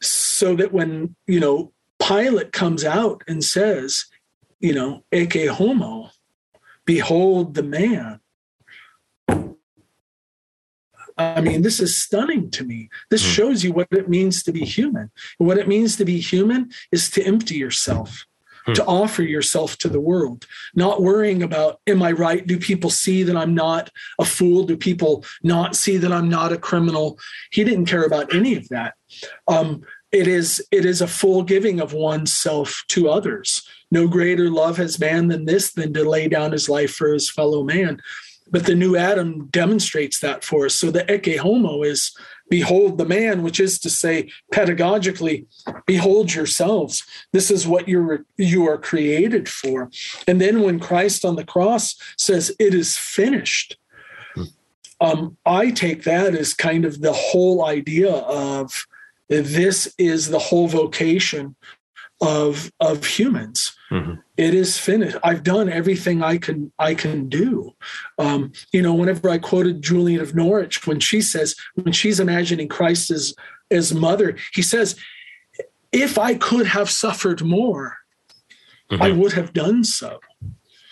[0.00, 1.72] So that when, you know,
[2.06, 4.06] Pilate comes out and says,
[4.60, 6.10] you know, ecce homo,
[6.84, 8.20] behold the man.
[11.18, 12.88] I mean, this is stunning to me.
[13.10, 13.30] This hmm.
[13.30, 15.10] shows you what it means to be human.
[15.38, 18.24] what it means to be human is to empty yourself,
[18.64, 18.72] hmm.
[18.72, 22.46] to offer yourself to the world, not worrying about, am I right?
[22.46, 24.64] Do people see that I'm not a fool?
[24.64, 27.18] Do people not see that I'm not a criminal?
[27.50, 28.94] He didn't care about any of that.
[29.46, 33.66] Um, it is it is a full giving of oneself to others.
[33.90, 37.30] No greater love has man than this than to lay down his life for his
[37.30, 38.00] fellow man.
[38.50, 40.74] But the new adam demonstrates that for us.
[40.74, 42.14] So the ecce homo is
[42.50, 45.46] behold the man which is to say pedagogically
[45.86, 47.04] behold yourselves.
[47.32, 49.90] This is what you're you are created for.
[50.28, 53.78] And then when christ on the cross says it is finished
[54.34, 54.44] hmm.
[55.00, 58.86] um, i take that as kind of the whole idea of
[59.28, 61.56] this is the whole vocation
[62.22, 63.76] of of humans.
[63.90, 64.14] Mm-hmm.
[64.36, 65.16] It is finished.
[65.22, 67.74] I've done everything I can I can do.
[68.18, 72.68] Um, you know, whenever I quoted Julian of Norwich when she says when she's imagining
[72.68, 73.34] Christ as
[73.70, 74.96] as mother, he says,
[75.90, 77.96] "If I could have suffered more,
[78.90, 79.02] mm-hmm.
[79.02, 80.20] I would have done so."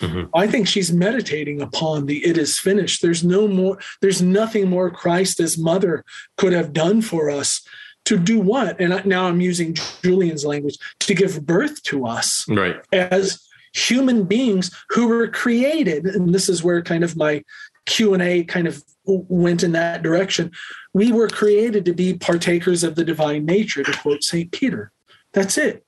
[0.00, 0.34] Mm-hmm.
[0.34, 3.02] I think she's meditating upon the it is finished.
[3.02, 6.04] There's no more, there's nothing more Christ as mother
[6.38, 7.60] could have done for us
[8.06, 8.80] to do what?
[8.80, 12.76] And now I'm using Julian's language to give birth to us right.
[12.92, 16.06] as human beings who were created.
[16.06, 17.44] And this is where kind of my
[17.86, 20.50] Q and A kind of went in that direction.
[20.92, 24.50] We were created to be partakers of the divine nature, to quote St.
[24.50, 24.92] Peter.
[25.32, 25.84] That's it.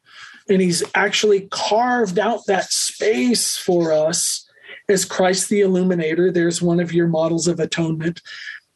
[0.49, 4.49] And he's actually carved out that space for us
[4.89, 6.31] as Christ the illuminator.
[6.31, 8.21] There's one of your models of atonement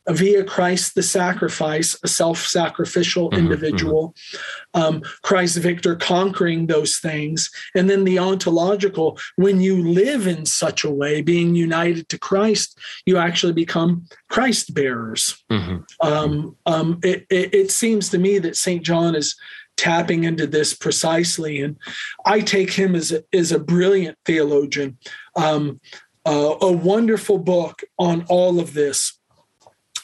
[0.09, 4.37] via Christ the sacrifice, a self sacrificial mm-hmm, individual, mm-hmm.
[4.75, 7.51] Um, Christ victor conquering those things.
[7.75, 12.79] And then the ontological, when you live in such a way, being united to Christ,
[13.07, 15.42] you actually become Christ bearers.
[15.51, 15.79] Mm-hmm.
[16.07, 18.83] Um, um, it, it, it seems to me that St.
[18.83, 19.35] John is
[19.77, 21.62] tapping into this precisely.
[21.62, 21.77] And
[22.25, 24.99] I take him as a, as a brilliant theologian.
[25.37, 25.81] Um,
[26.25, 29.15] uh, a wonderful book on all of this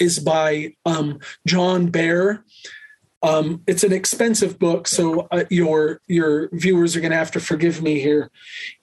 [0.02, 2.42] is by um, John Behr.
[3.22, 7.40] Um, it's an expensive book, so uh, your your viewers are going to have to
[7.40, 8.30] forgive me here.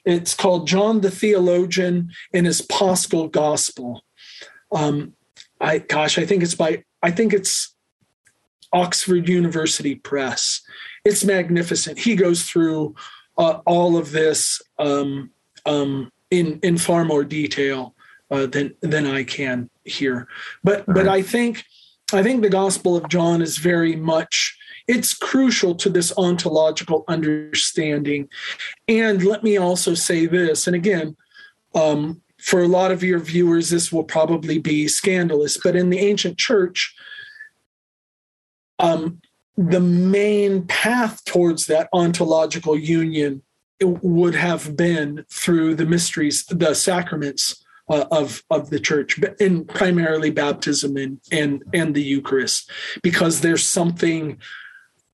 [0.06, 4.02] It's called John the Theologian and His Paschal Gospel.
[4.72, 5.14] Um,
[5.60, 7.76] I gosh, I think it's by I think it's
[8.72, 10.62] Oxford University Press.
[11.04, 12.00] It's magnificent.
[12.00, 12.96] He goes through
[13.38, 15.32] uh, all of this um,
[15.66, 17.94] um, in in far more detail
[18.32, 20.28] uh, than than I can here.
[20.64, 21.64] But but I think
[22.14, 28.28] I think the Gospel of John is very much it's crucial to this ontological understanding.
[28.88, 31.16] And let me also say this, and again,
[31.76, 36.00] um, for a lot of your viewers, this will probably be scandalous, but in the
[36.00, 36.96] ancient church,
[38.80, 39.22] um,
[39.58, 43.44] the main path towards that ontological union
[43.82, 50.30] would have been through the mysteries, the sacraments uh, of of the church, and primarily
[50.32, 52.70] baptism and and and the Eucharist,
[53.02, 54.38] because there's something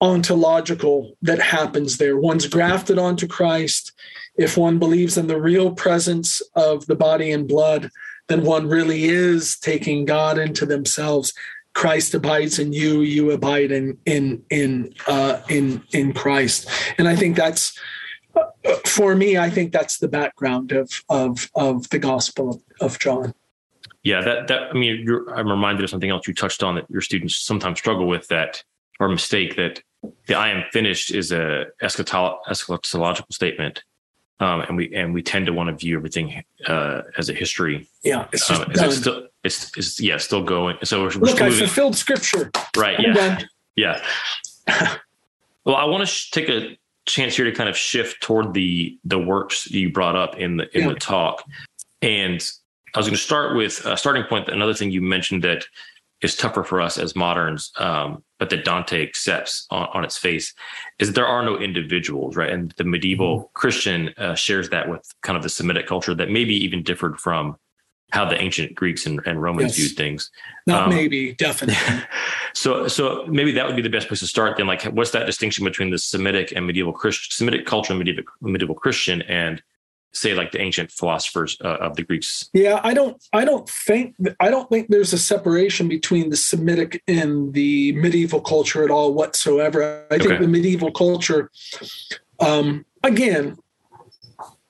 [0.01, 2.17] ontological that happens there.
[2.17, 3.93] One's grafted onto Christ.
[4.37, 7.89] If one believes in the real presence of the body and blood,
[8.27, 11.33] then one really is taking God into themselves.
[11.73, 17.15] Christ abides in you, you abide in in in uh, in in Christ, and I
[17.15, 17.77] think that's
[18.85, 23.33] for me, I think that's the background of of of the Gospel of, John.
[24.03, 27.01] Yeah, that that I mean, I'm reminded of something else you touched on that your
[27.01, 28.63] students sometimes struggle with that
[28.99, 29.81] or mistake that
[30.27, 33.83] the "I am finished" is a eschatological statement,
[34.39, 37.87] um, and we and we tend to want to view everything uh, as a history.
[38.03, 40.77] Yeah, it's um, it's still it's, it's yeah still going.
[40.83, 42.51] So we're, look, I fulfilled Scripture.
[42.75, 42.97] Right.
[42.97, 43.13] I'm yeah.
[43.13, 43.49] Done.
[43.75, 44.05] Yeah.
[45.65, 48.97] well, I want to sh- take a chance here to kind of shift toward the
[49.03, 50.93] the works you brought up in the in yeah.
[50.93, 51.43] the talk,
[52.01, 52.43] and
[52.93, 54.49] I was going to start with a starting point.
[54.49, 55.65] Another thing you mentioned that
[56.21, 60.53] is tougher for us as moderns, um, but that Dante accepts on, on, its face,
[60.97, 62.49] is that there are no individuals, right?
[62.49, 63.47] And the medieval mm-hmm.
[63.53, 67.57] Christian uh, shares that with kind of the Semitic culture that maybe even differed from
[68.11, 69.87] how the ancient Greeks and, and Romans yes.
[69.87, 70.31] viewed things.
[70.67, 72.03] Not um, maybe, definitely.
[72.53, 74.57] so, so maybe that would be the best place to start.
[74.57, 78.23] Then, like, what's that distinction between the Semitic and medieval Christian, Semitic culture and medieval
[78.41, 79.61] medieval Christian, and
[80.13, 82.49] say like the ancient philosophers uh, of the Greeks?
[82.53, 87.03] Yeah, I don't, I don't think, I don't think there's a separation between the Semitic
[87.07, 90.05] and the medieval culture at all whatsoever.
[90.09, 90.41] I think okay.
[90.41, 91.51] the medieval culture,
[92.39, 93.57] um, again,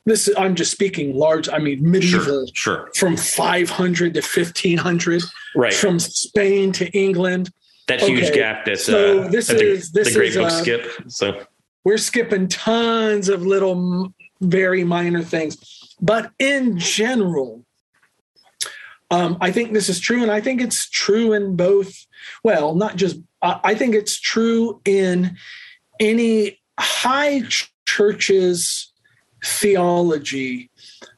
[0.06, 1.50] this is, I'm just speaking large.
[1.50, 2.92] I mean, medieval, sure, sure.
[2.96, 5.24] from 500 to 1500,
[5.56, 5.74] right?
[5.74, 7.50] From Spain to England.
[7.88, 8.14] That okay.
[8.14, 8.66] huge gap.
[8.66, 10.92] That's so uh, this is the, this the great is, book uh, skip.
[11.08, 11.44] So
[11.84, 15.58] we're skipping tons of little, very minor things,
[16.02, 17.66] but in general,
[19.12, 22.06] um, I think this is true, and I think it's true in both.
[22.44, 23.18] Well, not just.
[23.42, 25.38] I think it's true in
[26.00, 27.44] any high
[27.86, 28.92] churches
[29.46, 30.70] theology,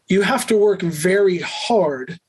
[0.07, 2.19] you have to work very hard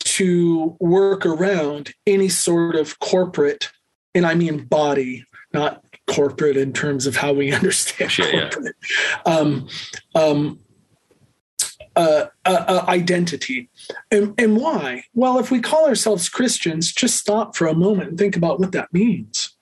[0.00, 3.70] to work around any sort of corporate,
[4.14, 8.76] and I mean body, not corporate in terms of how we understand sure, corporate,
[9.26, 9.32] yeah.
[9.32, 9.68] um,
[10.14, 10.58] um,
[11.94, 13.68] uh, uh, uh, identity.
[14.10, 15.04] And, and why?
[15.14, 18.72] Well, if we call ourselves Christians, just stop for a moment and think about what
[18.72, 19.54] that means.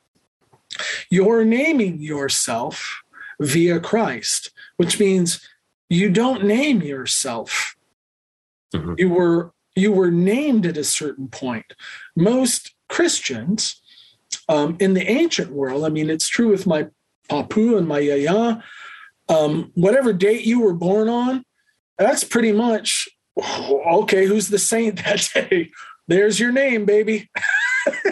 [1.10, 3.02] You're naming yourself
[3.40, 5.46] via Christ, which means
[5.90, 7.74] you don't name yourself.
[8.74, 8.94] Mm-hmm.
[8.96, 11.74] You were you were named at a certain point.
[12.16, 13.80] Most Christians
[14.48, 16.88] um, in the ancient world, I mean, it's true with my
[17.28, 18.62] papu and my yaya.
[19.28, 21.44] Um, whatever date you were born on,
[21.98, 24.26] that's pretty much okay.
[24.26, 25.70] Who's the saint that day?
[26.08, 27.30] There's your name, baby.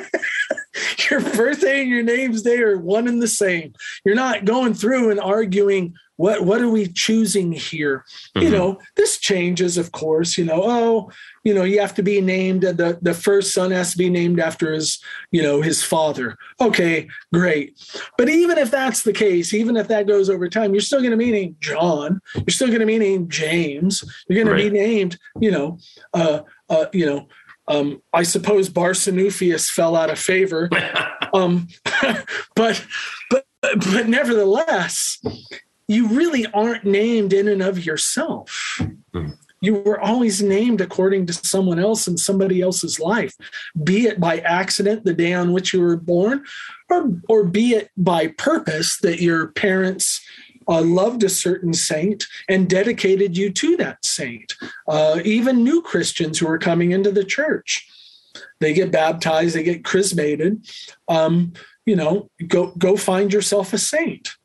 [1.10, 3.72] your birthday and your name's day are one and the same.
[4.04, 8.04] You're not going through and arguing what what are we choosing here
[8.36, 8.42] mm-hmm.
[8.42, 11.10] you know this changes of course you know oh
[11.44, 14.38] you know you have to be named the the first son has to be named
[14.38, 17.80] after his you know his father okay great
[18.18, 21.12] but even if that's the case even if that goes over time you're still going
[21.12, 24.64] to be named john you're still going to be named james you're going right.
[24.64, 25.78] to be named you know
[26.14, 27.28] uh uh you know
[27.68, 30.68] um, I suppose Barsanuphius fell out of favor,
[31.34, 31.68] um,
[32.54, 32.84] but
[33.30, 35.20] but but nevertheless,
[35.86, 38.80] you really aren't named in and of yourself.
[39.14, 39.36] Mm.
[39.60, 43.34] You were always named according to someone else in somebody else's life,
[43.82, 46.44] be it by accident the day on which you were born,
[46.88, 50.20] or, or be it by purpose that your parents
[50.68, 54.54] uh, loved a certain saint and dedicated you to that saint.
[54.86, 57.88] Uh, even new Christians who are coming into the church,
[58.60, 60.66] they get baptized, they get chrismated.
[61.08, 61.52] Um,
[61.86, 64.36] you know, go go find yourself a saint.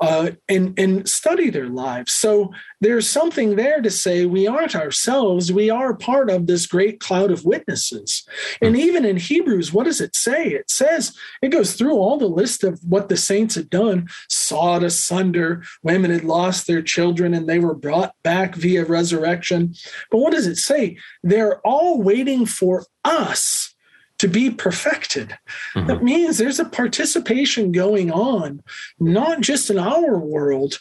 [0.00, 2.12] Uh, and and study their lives.
[2.12, 5.52] So there's something there to say we aren't ourselves.
[5.52, 8.26] We are part of this great cloud of witnesses.
[8.62, 10.48] And even in Hebrews, what does it say?
[10.48, 14.82] It says it goes through all the list of what the saints had done, sawed
[14.82, 15.62] asunder.
[15.82, 19.74] Women had lost their children and they were brought back via resurrection.
[20.10, 20.96] But what does it say?
[21.22, 23.74] They're all waiting for us
[24.20, 25.38] to be perfected.
[25.74, 25.86] Mm-hmm.
[25.86, 28.62] That means there's a participation going on,
[28.98, 30.78] not just in our world,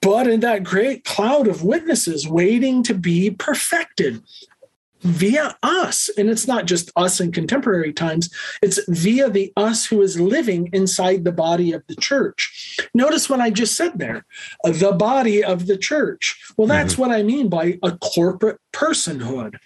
[0.00, 4.22] but in that great cloud of witnesses waiting to be perfected
[5.02, 6.08] via us.
[6.16, 8.30] And it's not just us in contemporary times,
[8.62, 12.78] it's via the us who is living inside the body of the church.
[12.94, 14.24] Notice what I just said there
[14.64, 16.40] the body of the church.
[16.56, 17.02] Well, that's mm-hmm.
[17.02, 19.56] what I mean by a corporate personhood,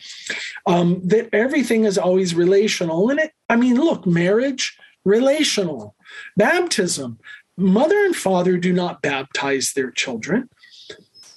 [0.66, 3.08] um, that everything is always relational.
[3.10, 5.94] And it, I mean, look, marriage, relational,
[6.36, 7.18] baptism.
[7.56, 10.50] Mother and father do not baptize their children.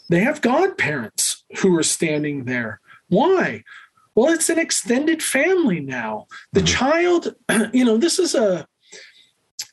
[0.10, 2.82] They have godparents who are standing there.
[3.08, 3.64] Why?
[4.20, 6.28] Well, it's an extended family now.
[6.52, 6.66] The mm-hmm.
[6.66, 7.36] child,
[7.74, 8.68] you know, this is a,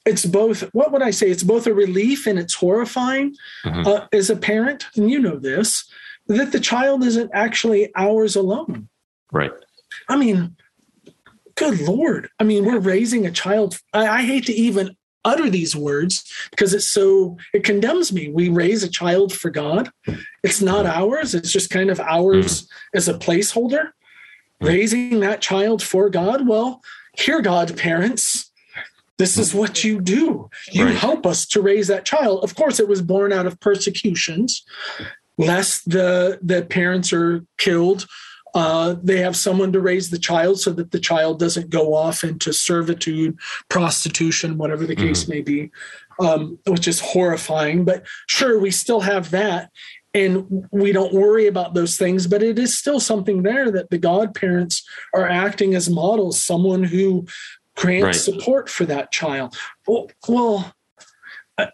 [0.05, 1.29] it's both, what would I say?
[1.29, 3.35] It's both a relief and it's horrifying
[3.65, 3.85] mm-hmm.
[3.85, 5.91] uh, as a parent, and you know this,
[6.29, 8.89] that the child isn't actually ours alone.
[9.33, 9.51] Right.
[10.09, 10.55] I mean,
[11.57, 12.31] good Lord.
[12.39, 13.81] I mean, we're raising a child.
[13.93, 16.23] I, I hate to even utter these words
[16.53, 19.91] because it's so it condemns me we raise a child for god
[20.45, 22.69] it's not ours it's just kind of ours mm.
[22.95, 23.91] as a placeholder
[24.61, 26.47] raising that child for God?
[26.47, 26.83] Well,
[27.17, 28.51] here, God, parents,
[29.19, 30.51] this is what you do.
[30.71, 30.95] You right.
[30.95, 32.45] help us to raise that child.
[32.45, 34.65] Of course, it was born out of persecutions,
[35.39, 38.07] lest the the parents are killed.
[38.55, 42.25] Uh, they have someone to raise the child so that the child doesn't go off
[42.25, 43.39] into servitude,
[43.69, 45.33] prostitution, whatever the case mm-hmm.
[45.33, 45.71] may be,
[46.21, 47.85] um, which is horrifying.
[47.85, 49.71] But sure, we still have that
[50.17, 53.99] and we don't worry about those things but it is still something there that the
[53.99, 54.83] godparents
[55.15, 57.27] are acting as models someone who
[57.77, 58.15] grants right.
[58.15, 59.57] support for that child
[59.87, 60.75] well, well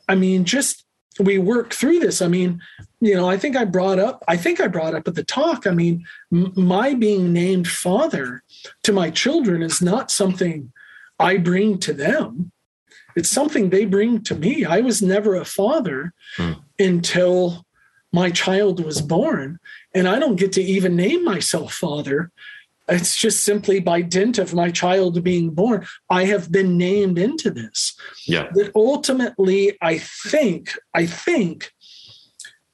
[0.08, 0.84] i mean just
[1.20, 2.60] we work through this i mean
[3.00, 5.66] you know i think i brought up i think i brought up at the talk
[5.66, 8.42] i mean m- my being named father
[8.82, 10.72] to my children is not something
[11.18, 12.50] i bring to them
[13.14, 16.52] it's something they bring to me i was never a father hmm.
[16.78, 17.64] until
[18.12, 19.58] my child was born
[19.94, 22.30] and I don't get to even name myself father.
[22.88, 27.50] It's just simply by dint of my child being born, I have been named into
[27.50, 27.94] this.
[28.26, 28.48] Yeah.
[28.52, 31.72] That ultimately, I think, I think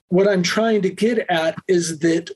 [0.08, 2.30] what I'm trying to get at is that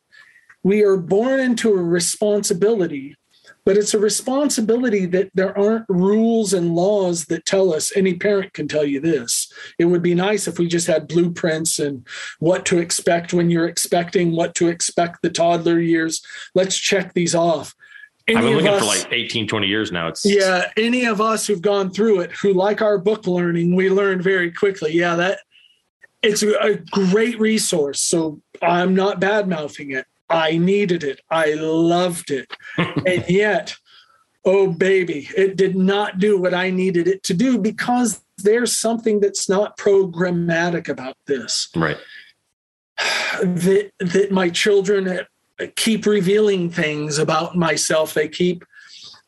[0.63, 3.17] we are born into a responsibility
[3.65, 8.53] but it's a responsibility that there aren't rules and laws that tell us any parent
[8.53, 12.07] can tell you this it would be nice if we just had blueprints and
[12.39, 17.35] what to expect when you're expecting what to expect the toddler years let's check these
[17.35, 17.75] off
[18.29, 20.07] any I've been looking us, for like 18, 20 years now.
[20.07, 20.71] It's yeah.
[20.77, 24.53] Any of us who've gone through it, who like our book learning, we learn very
[24.53, 24.93] quickly.
[24.93, 25.41] Yeah, that
[26.23, 28.01] it's a great resource.
[28.01, 30.07] So I'm not bad mouthing it.
[30.33, 31.21] I needed it.
[31.31, 32.53] I loved it.
[32.77, 33.77] and yet,
[34.45, 39.21] oh baby, it did not do what I needed it to do because there's something
[39.21, 41.69] that's not programmatic about this.
[41.77, 41.99] Right.
[43.43, 45.21] That that my children
[45.77, 48.15] keep revealing things about myself.
[48.15, 48.65] They keep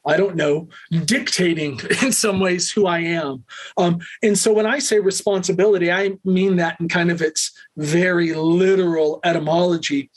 [0.06, 0.68] I don't know,
[1.04, 3.44] dictating in some ways who I am.
[3.76, 8.32] Um, and so when I say responsibility, I mean that in kind of its very
[8.34, 10.10] literal etymology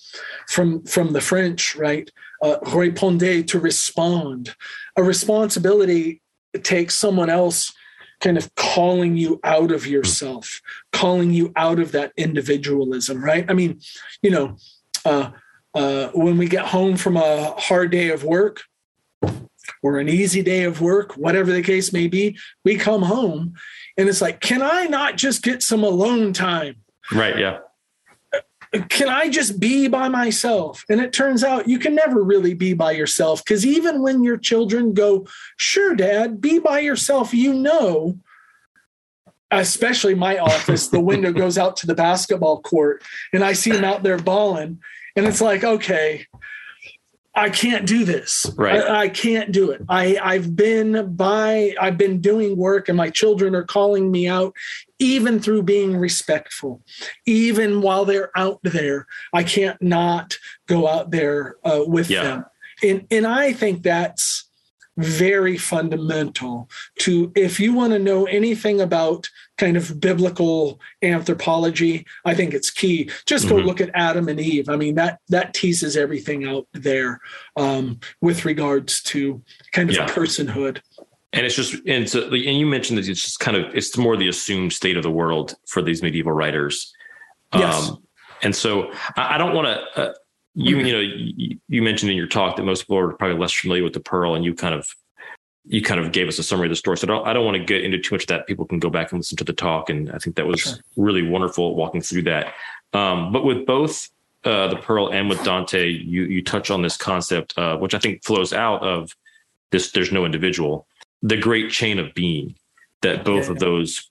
[0.48, 2.10] from, from the French, right?
[2.42, 4.56] Uh, répondre, to respond.
[4.96, 6.22] A responsibility
[6.64, 7.74] takes someone else
[8.20, 10.62] kind of calling you out of yourself,
[10.92, 13.46] calling you out of that individualism, right?
[13.50, 13.80] I mean,
[14.22, 14.58] you know,
[15.06, 15.32] uh,
[15.74, 18.64] uh, when we get home from a hard day of work,
[19.88, 23.54] or an easy day of work, whatever the case may be, we come home
[23.98, 26.76] and it's like, can I not just get some alone time?
[27.12, 27.38] Right.
[27.40, 27.60] Yeah.
[28.90, 30.84] Can I just be by myself?
[30.90, 34.38] And it turns out you can never really be by yourself because even when your
[34.38, 35.26] children go,
[35.56, 38.20] sure, dad, be by yourself, you know,
[39.52, 43.86] especially my office, the window goes out to the basketball court and I see them
[43.86, 44.80] out there balling.
[45.16, 46.28] And it's like, okay,
[47.38, 48.52] I can't do this.
[48.58, 48.82] Right.
[48.82, 49.82] I, I, can't do it.
[49.88, 54.56] I, I've been by, I've been doing work and my children are calling me out,
[54.98, 56.82] even through being respectful,
[57.28, 59.06] even while they're out there.
[59.34, 62.24] I can't not go out there uh, with yeah.
[62.24, 62.46] them.
[62.84, 64.47] And, and I think that's
[64.98, 72.34] very fundamental to if you want to know anything about kind of biblical anthropology i
[72.34, 73.68] think it's key just go mm-hmm.
[73.68, 77.20] look at adam and eve i mean that that teases everything out there
[77.58, 79.42] um, with regards to
[79.72, 80.08] kind of yeah.
[80.08, 80.82] personhood
[81.32, 84.18] and it's just and so and you mentioned that it's just kind of it's more
[84.18, 86.92] the assumed state of the world for these medieval writers
[87.54, 87.90] yes.
[87.90, 88.04] Um,
[88.42, 90.14] and so i, I don't want to uh,
[90.58, 93.54] you you know you, you, mentioned in your talk that most people are probably less
[93.54, 94.90] familiar with the pearl and you kind of
[95.66, 97.46] you kind of gave us a summary of the story so i don't, I don't
[97.46, 99.44] want to get into too much of that people can go back and listen to
[99.44, 100.74] the talk and i think that was sure.
[100.96, 102.54] really wonderful walking through that
[102.94, 104.10] um, but with both
[104.46, 108.00] uh, the pearl and with dante you you touch on this concept uh, which i
[108.00, 109.16] think flows out of
[109.72, 110.88] this there's no individual
[111.22, 112.56] the great chain of being
[113.02, 113.52] that both yeah.
[113.52, 114.10] of those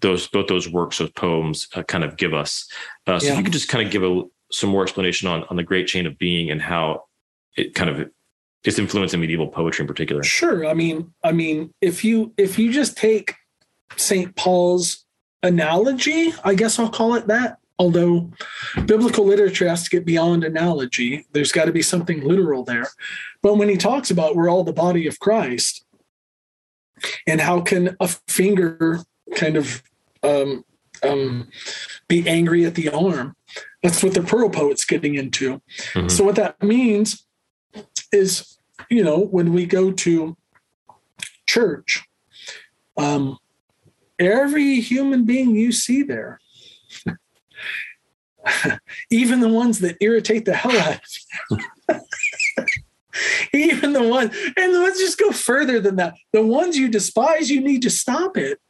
[0.00, 2.68] those both those works of poems uh, kind of give us.
[3.06, 3.32] Uh, so yeah.
[3.32, 5.86] if you could just kind of give a some more explanation on on the great
[5.86, 7.04] chain of being and how
[7.56, 8.10] it kind of
[8.64, 10.22] its influence in medieval poetry in particular.
[10.22, 10.66] Sure.
[10.66, 13.34] I mean, I mean, if you if you just take
[13.96, 14.34] St.
[14.36, 15.04] Paul's
[15.42, 17.58] analogy, I guess I'll call it that.
[17.80, 18.32] Although
[18.86, 22.88] biblical literature has to get beyond analogy, there's got to be something literal there.
[23.40, 25.84] But when he talks about we're all the body of Christ,
[27.26, 29.00] and how can a finger
[29.36, 29.82] kind of
[30.24, 30.64] um,
[31.04, 31.48] um,
[32.08, 33.36] be angry at the arm?
[33.82, 35.60] That's what the Pearl Poet's getting into.
[35.92, 36.08] Mm-hmm.
[36.08, 37.24] So what that means
[38.12, 38.58] is,
[38.90, 40.36] you know, when we go to
[41.46, 42.04] church,
[42.96, 43.38] um,
[44.18, 46.40] every human being you see there,
[49.10, 51.00] even the ones that irritate the hell out of
[51.50, 51.58] you.
[53.52, 56.14] even the one, and let's just go further than that.
[56.32, 58.60] The ones you despise, you need to stop it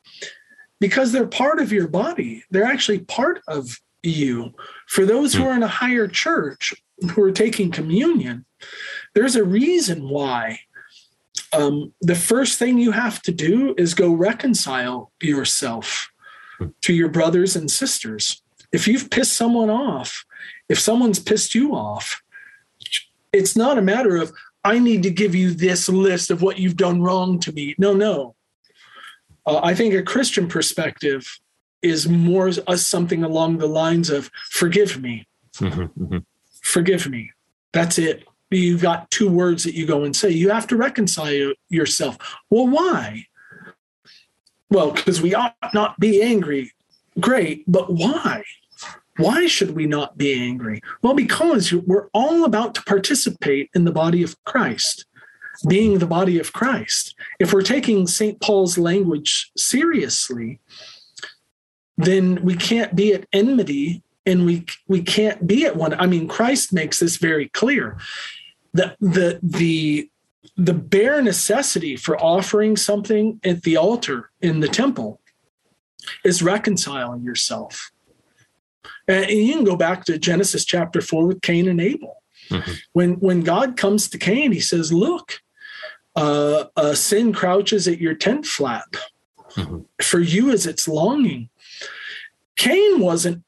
[0.81, 2.45] because they're part of your body.
[2.51, 4.55] They're actually part of you.
[4.87, 5.49] For those who hmm.
[5.49, 6.75] are in a higher church
[7.13, 8.45] who are taking communion,
[9.15, 10.61] there's a reason why.
[11.53, 16.11] Um, the first thing you have to do is go reconcile yourself
[16.83, 18.43] to your brothers and sisters.
[18.73, 20.25] If you've pissed someone off,
[20.69, 22.21] if someone's pissed you off,
[23.33, 24.33] it's not a matter of,
[24.65, 27.75] I need to give you this list of what you've done wrong to me.
[27.79, 28.35] No, no.
[29.49, 31.41] Uh, I think a Christian perspective
[31.81, 35.27] is more uh, something along the lines of, forgive me.
[35.55, 36.19] Mm-hmm, mm-hmm.
[36.63, 37.33] Forgive me.
[37.73, 38.25] That's it.
[38.51, 40.31] You've got two words that you go and say.
[40.31, 42.19] You have to reconcile yourself.
[42.51, 43.25] Well, why?
[44.71, 46.73] Well, because we ought not be angry.
[47.19, 48.45] Great, but why?
[49.17, 50.81] Why should we not be angry?
[51.03, 55.07] Well, because we're all about to participate in the body of Christ,
[55.67, 57.15] being the body of Christ.
[57.39, 58.41] If we're taking St.
[58.41, 60.61] Paul's language seriously,
[61.97, 65.95] then we can't be at enmity and we we can't be at one.
[65.95, 67.99] I mean, Christ makes this very clear.
[68.75, 70.11] The the the
[70.57, 75.21] the bare necessity for offering something at the altar in the temple
[76.25, 77.91] is reconciling yourself
[79.09, 82.23] and you can go back to Genesis chapter four with Cain and Abel.
[82.51, 82.73] Mm-hmm.
[82.93, 85.41] When when God comes to Cain, he says, "Look,
[86.19, 88.97] uh, uh, sin crouches at your tent flap.
[89.53, 89.81] Mm-hmm.
[90.03, 91.49] For you is its longing."
[92.57, 93.45] Cain wasn't.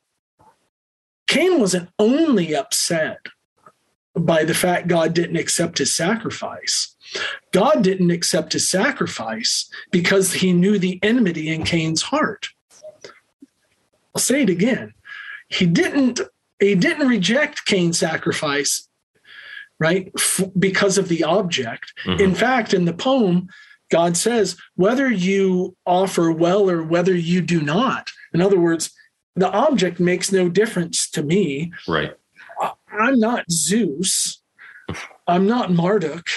[1.27, 3.27] Cain wasn't only upset
[4.15, 6.97] by the fact God didn't accept his sacrifice.
[7.53, 12.49] God didn't accept his sacrifice because he knew the enmity in Cain's heart.
[14.15, 14.95] I'll say it again
[15.51, 16.21] he didn't
[16.59, 18.89] he didn't reject Cain's sacrifice,
[19.81, 20.13] right?
[20.17, 21.93] F- because of the object.
[22.05, 22.21] Mm-hmm.
[22.21, 23.49] In fact, in the poem,
[23.91, 28.13] God says, whether you offer well or whether you do not.
[28.33, 28.93] In other words,
[29.35, 31.73] the object makes no difference to me.
[31.89, 32.15] Right.
[32.93, 34.43] I'm not Zeus.
[35.27, 36.29] I'm not Marduk.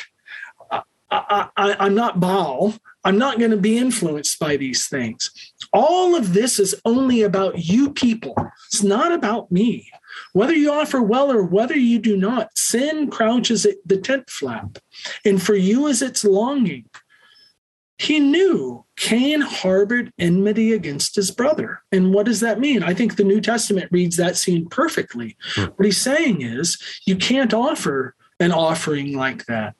[1.13, 2.73] I, am not Baal.
[3.03, 5.29] I'm not going to be influenced by these things.
[5.73, 8.35] All of this is only about you people.
[8.67, 9.91] It's not about me.
[10.31, 14.77] Whether you offer well or whether you do not, sin crouches at the tent flap,
[15.25, 16.85] and for you is its longing.
[17.97, 21.81] He knew Cain harbored enmity against his brother.
[21.91, 22.83] And what does that mean?
[22.83, 25.37] I think the New Testament reads that scene perfectly.
[25.55, 25.65] Hmm.
[25.75, 29.75] What he's saying is you can't offer an offering like that.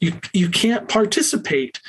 [0.00, 1.80] You, you can't participate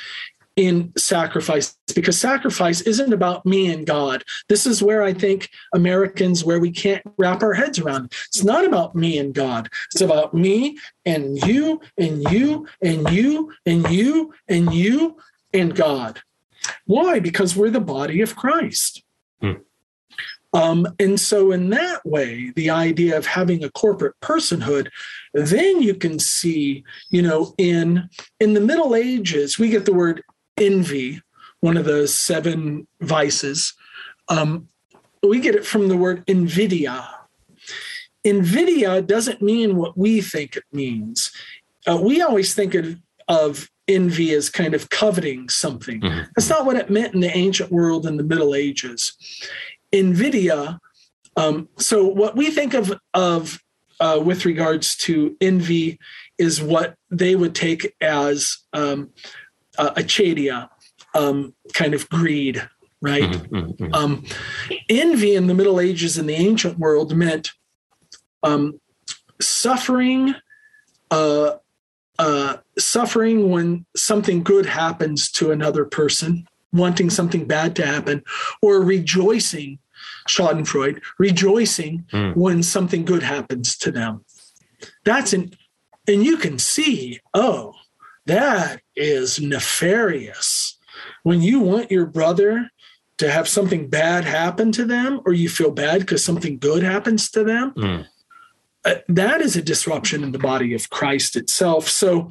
[0.56, 4.24] in sacrifice because sacrifice isn't about me and God.
[4.48, 8.12] This is where I think Americans, where we can't wrap our heads around.
[8.26, 9.70] It's not about me and God.
[9.92, 15.16] It's about me and you and you and you and you and you
[15.54, 16.20] and God.
[16.84, 17.20] Why?
[17.20, 19.02] Because we're the body of Christ.
[19.40, 19.52] Hmm.
[20.52, 24.88] Um, and so, in that way, the idea of having a corporate personhood,
[25.32, 28.08] then you can see, you know, in
[28.40, 30.22] in the Middle Ages, we get the word
[30.56, 31.22] envy,
[31.60, 33.74] one of the seven vices.
[34.28, 34.68] Um,
[35.22, 37.08] we get it from the word invidia.
[38.24, 41.32] Invidia doesn't mean what we think it means.
[41.86, 42.96] Uh, we always think of,
[43.28, 46.00] of envy as kind of coveting something.
[46.00, 46.30] Mm-hmm.
[46.36, 49.16] That's not what it meant in the ancient world in the Middle Ages.
[49.92, 50.78] Invidia,
[51.36, 53.60] um, so what we think of, of
[53.98, 55.98] uh, with regards to envy
[56.38, 59.10] is what they would take as um,
[59.78, 60.02] uh,
[61.14, 62.66] um, kind of greed,
[63.00, 63.22] right?
[63.22, 63.84] Mm-hmm, mm-hmm.
[63.84, 63.94] mm-hmm.
[63.94, 64.24] Um,
[64.88, 67.52] envy in the Middle Ages in the ancient world meant
[68.42, 68.80] um,
[69.40, 70.34] suffering,
[71.10, 71.56] uh,
[72.18, 78.22] uh, suffering when something good happens to another person, wanting something bad to happen,
[78.62, 79.78] or rejoicing,
[80.28, 82.36] Schadenfreude, rejoicing mm.
[82.36, 84.24] when something good happens to them.
[85.04, 85.52] That's an,
[86.06, 87.74] and you can see, oh,
[88.26, 90.78] that is nefarious.
[91.22, 92.70] When you want your brother
[93.18, 97.30] to have something bad happen to them, or you feel bad because something good happens
[97.32, 98.06] to them, mm.
[98.84, 101.88] uh, that is a disruption in the body of Christ itself.
[101.88, 102.30] So,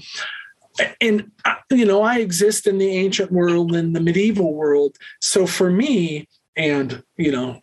[1.01, 4.97] and uh, you know, I exist in the ancient world and the medieval world.
[5.21, 7.59] So for me, and you know,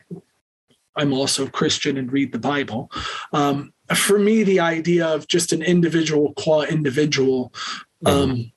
[0.97, 2.91] I'm also Christian and read the Bible.
[3.33, 7.53] Um, for me, the idea of just an individual qua individual
[8.05, 8.51] um,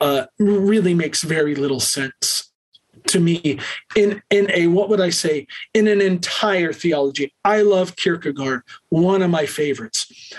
[0.00, 2.50] uh, really makes very little sense
[3.06, 3.58] to me
[3.96, 7.34] in in a what would I say in an entire theology.
[7.44, 10.32] I love Kierkegaard, one of my favorites.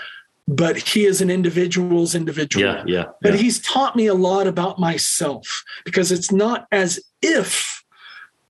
[0.48, 2.64] But he is an individual's individual.
[2.64, 3.04] Yeah, yeah, yeah.
[3.20, 7.82] But he's taught me a lot about myself because it's not as if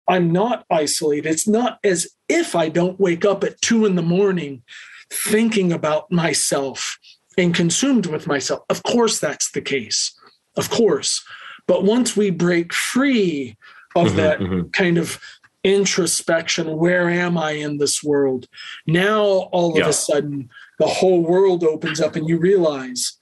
[0.08, 1.28] I'm not isolated.
[1.28, 4.62] It's not as if I don't wake up at two in the morning
[5.10, 6.98] thinking about myself
[7.38, 8.60] and consumed with myself.
[8.68, 10.12] Of course, that's the case.
[10.56, 11.24] Of course.
[11.66, 13.56] But once we break free
[13.94, 14.68] of mm-hmm, that mm-hmm.
[14.70, 15.20] kind of
[15.64, 18.46] introspection, where am I in this world?
[18.86, 20.48] Now, all of a sudden,
[20.78, 23.18] the whole world opens up and you realize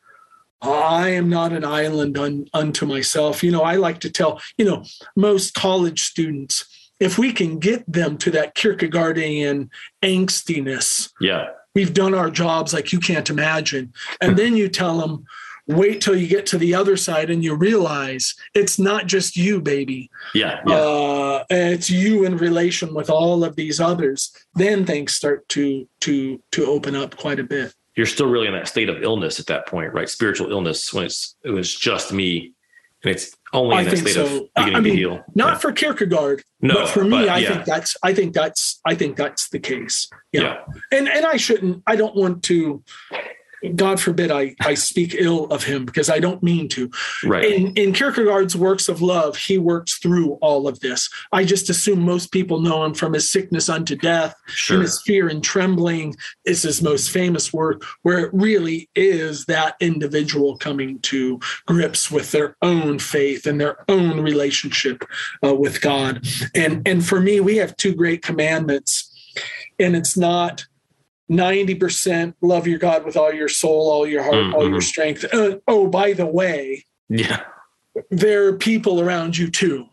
[0.60, 3.42] I am not an island un, unto myself.
[3.42, 4.84] You know, I like to tell, you know,
[5.16, 6.64] most college students,
[7.00, 9.68] if we can get them to that Kierkegaardian
[10.02, 13.92] angstiness, yeah, we've done our jobs like you can't imagine.
[14.20, 15.24] And then you tell them,
[15.66, 19.60] wait till you get to the other side and you realize it's not just you,
[19.60, 20.10] baby.
[20.34, 20.60] Yeah.
[20.66, 20.74] yeah.
[20.74, 24.34] Uh, it's you in relation with all of these others.
[24.54, 27.74] Then things start to to to open up quite a bit.
[27.96, 30.08] You're still really in that state of illness at that point, right?
[30.08, 32.52] Spiritual illness when it's it was just me
[33.04, 34.24] and it's only in I that state so.
[34.24, 35.24] of beginning I mean, to heal.
[35.34, 35.58] Not yeah.
[35.58, 39.16] for Kierkegaard, no, but for me, but, I think that's I think that's I think
[39.16, 40.08] that's the case.
[40.32, 40.42] Yeah.
[40.42, 40.58] yeah.
[40.90, 42.82] And and I shouldn't I don't want to
[43.74, 46.90] God forbid I, I speak ill of him because I don't mean to.
[47.24, 47.44] Right.
[47.44, 51.08] In, in Kierkegaard's works of love, he works through all of this.
[51.32, 54.76] I just assume most people know him from his sickness unto death, sure.
[54.76, 59.76] and his fear and trembling is his most famous work, where it really is that
[59.80, 65.04] individual coming to grips with their own faith and their own relationship
[65.42, 66.26] uh, with God.
[66.54, 69.10] And and for me, we have two great commandments,
[69.78, 70.66] and it's not
[71.36, 74.54] 90% love your God with all your soul, all your heart, mm-hmm.
[74.54, 74.80] all your mm-hmm.
[74.80, 75.24] strength.
[75.32, 77.42] Uh, oh, by the way, yeah,
[78.10, 79.86] there are people around you too.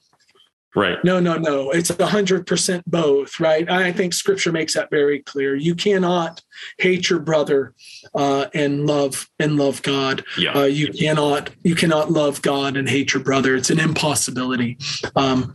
[0.76, 0.98] Right.
[1.04, 1.72] No, no, no.
[1.72, 3.70] It's a hundred percent both, right?
[3.70, 5.54] I think scripture makes that very clear.
[5.54, 6.42] You cannot
[6.78, 7.74] hate your brother
[8.16, 10.24] uh, and love and love God.
[10.38, 10.54] Yeah.
[10.54, 13.56] Uh, you cannot you cannot love God and hate your brother.
[13.56, 14.78] It's an impossibility.
[15.18, 15.54] Um,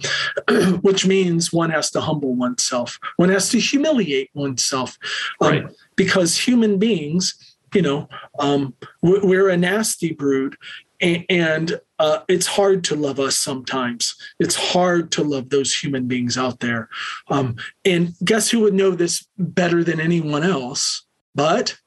[0.82, 2.98] which means one has to humble oneself.
[3.16, 4.98] One has to humiliate oneself.
[5.40, 5.66] Um, right.
[5.96, 8.08] Because human beings, you know,
[8.38, 10.56] um, we're a nasty brood,
[11.00, 14.14] and uh, it's hard to love us sometimes.
[14.38, 16.88] It's hard to love those human beings out there.
[17.28, 21.04] Um, and guess who would know this better than anyone else?
[21.34, 21.78] But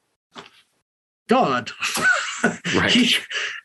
[1.29, 1.71] God.
[2.75, 2.91] right.
[2.91, 3.15] he,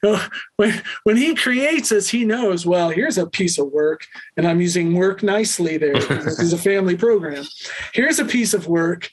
[0.03, 4.47] uh, when, when he creates us, he knows, well, here's a piece of work, and
[4.47, 5.95] I'm using work nicely there.
[5.99, 7.45] this is a family program.
[7.95, 9.11] Here's a piece of work.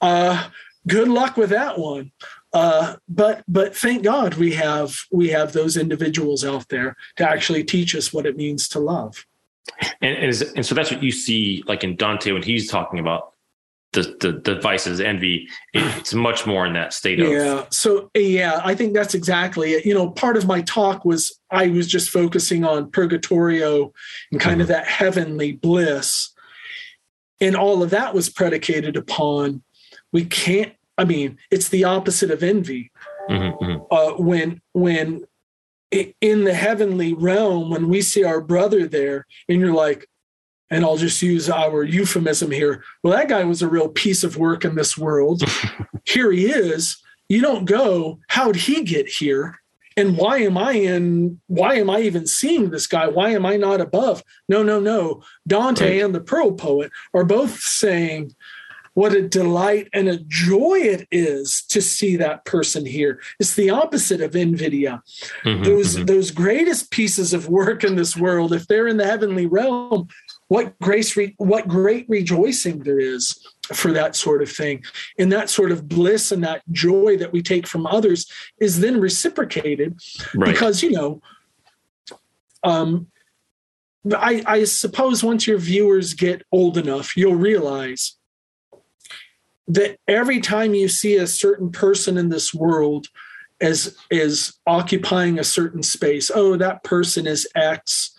[0.00, 0.48] Uh,
[0.86, 2.12] good luck with that one.
[2.52, 7.62] Uh, but but thank God we have we have those individuals out there to actually
[7.62, 9.26] teach us what it means to love.
[10.00, 12.98] And and, is, and so that's what you see like in Dante when he's talking
[12.98, 13.32] about
[13.92, 15.48] the, the, the vices, envy.
[15.72, 17.64] It's much more in that state of yeah.
[17.70, 19.84] So yeah, I think that's exactly it.
[19.84, 23.92] You know, part of my talk was I was just focusing on purgatorio
[24.32, 24.62] and kind mm-hmm.
[24.62, 26.32] of that heavenly bliss
[27.40, 29.62] and all of that was predicated upon
[30.12, 32.90] we can't i mean it's the opposite of envy
[33.30, 33.82] mm-hmm, mm-hmm.
[33.90, 35.24] Uh, when when
[36.20, 40.06] in the heavenly realm when we see our brother there and you're like
[40.70, 42.84] and I'll just use our euphemism here.
[43.02, 45.42] Well, that guy was a real piece of work in this world.
[46.04, 47.02] here he is.
[47.28, 49.58] You don't go, how'd he get here?
[49.96, 51.40] And why am I in?
[51.48, 53.08] Why am I even seeing this guy?
[53.08, 54.22] Why am I not above?
[54.48, 55.22] No, no, no.
[55.46, 56.04] Dante right.
[56.04, 58.34] and the Pearl Poet are both saying,
[58.98, 63.20] what a delight and a joy it is to see that person here.
[63.38, 65.00] It's the opposite of invidia.
[65.44, 66.06] Mm-hmm, those mm-hmm.
[66.06, 70.08] those greatest pieces of work in this world, if they're in the heavenly realm,
[70.48, 73.38] what grace re- what great rejoicing there is
[73.72, 74.82] for that sort of thing
[75.16, 78.28] and that sort of bliss and that joy that we take from others
[78.58, 79.96] is then reciprocated
[80.34, 80.52] right.
[80.52, 81.22] because you know
[82.64, 83.06] um
[84.12, 88.17] I, I suppose once your viewers get old enough you'll realize
[89.68, 93.06] that every time you see a certain person in this world
[93.60, 98.14] as is occupying a certain space oh that person is x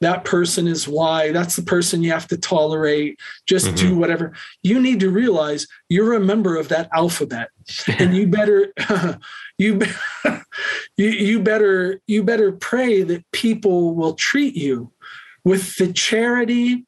[0.00, 1.30] that person is Y.
[1.30, 3.18] That's the person you have to tolerate.
[3.46, 3.76] Just mm-hmm.
[3.76, 4.32] do whatever.
[4.62, 7.50] You need to realize you're a member of that alphabet,
[7.98, 8.72] and you better
[9.58, 9.80] you
[10.96, 14.90] you you better you better pray that people will treat you
[15.44, 16.86] with the charity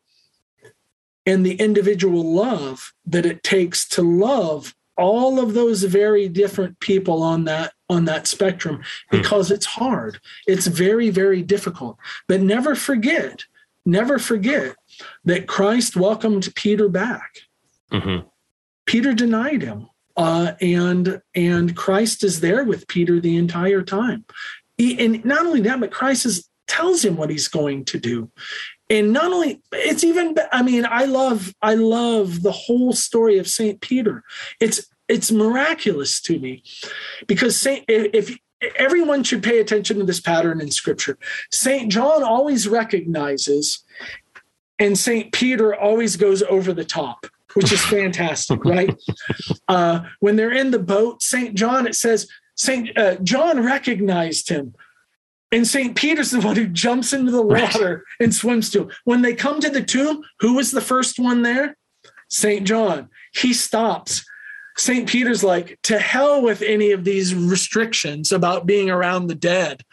[1.27, 7.23] and the individual love that it takes to love all of those very different people
[7.23, 8.77] on that on that spectrum
[9.11, 9.17] hmm.
[9.17, 10.21] because it's hard.
[10.47, 11.97] It's very very difficult.
[12.29, 13.45] But never forget
[13.85, 14.77] never forget
[15.25, 17.31] that christ welcomed peter back.
[17.91, 18.27] Mm-hmm.
[18.87, 24.25] peter denied him uh, and and christ is there with peter the entire time.
[24.79, 28.31] He, and not only that but christ is, tells him what he's going to do
[28.93, 33.49] and not only it's even i mean i love i love the whole story of
[33.49, 34.23] saint peter
[34.61, 36.63] it's it's miraculous to me
[37.27, 38.37] because Saint, if
[38.77, 41.19] everyone should pay attention to this pattern in scripture,
[41.51, 41.91] St.
[41.93, 43.85] John always recognizes,
[44.79, 45.33] and St.
[45.33, 47.27] Peter always goes over the top.
[47.55, 48.99] Which is fantastic, right?
[49.69, 51.55] Uh, when they're in the boat, St.
[51.55, 52.27] John, it says,
[52.57, 52.97] St.
[52.97, 54.75] Uh, John recognized him.
[55.53, 55.95] And St.
[55.95, 58.91] Peter's the one who jumps into the water and swims to him.
[59.05, 61.77] When they come to the tomb, who was the first one there?
[62.29, 62.67] St.
[62.67, 63.11] John.
[63.35, 64.25] He stops
[64.77, 65.09] St.
[65.09, 69.85] Peter's like, to hell with any of these restrictions about being around the dead.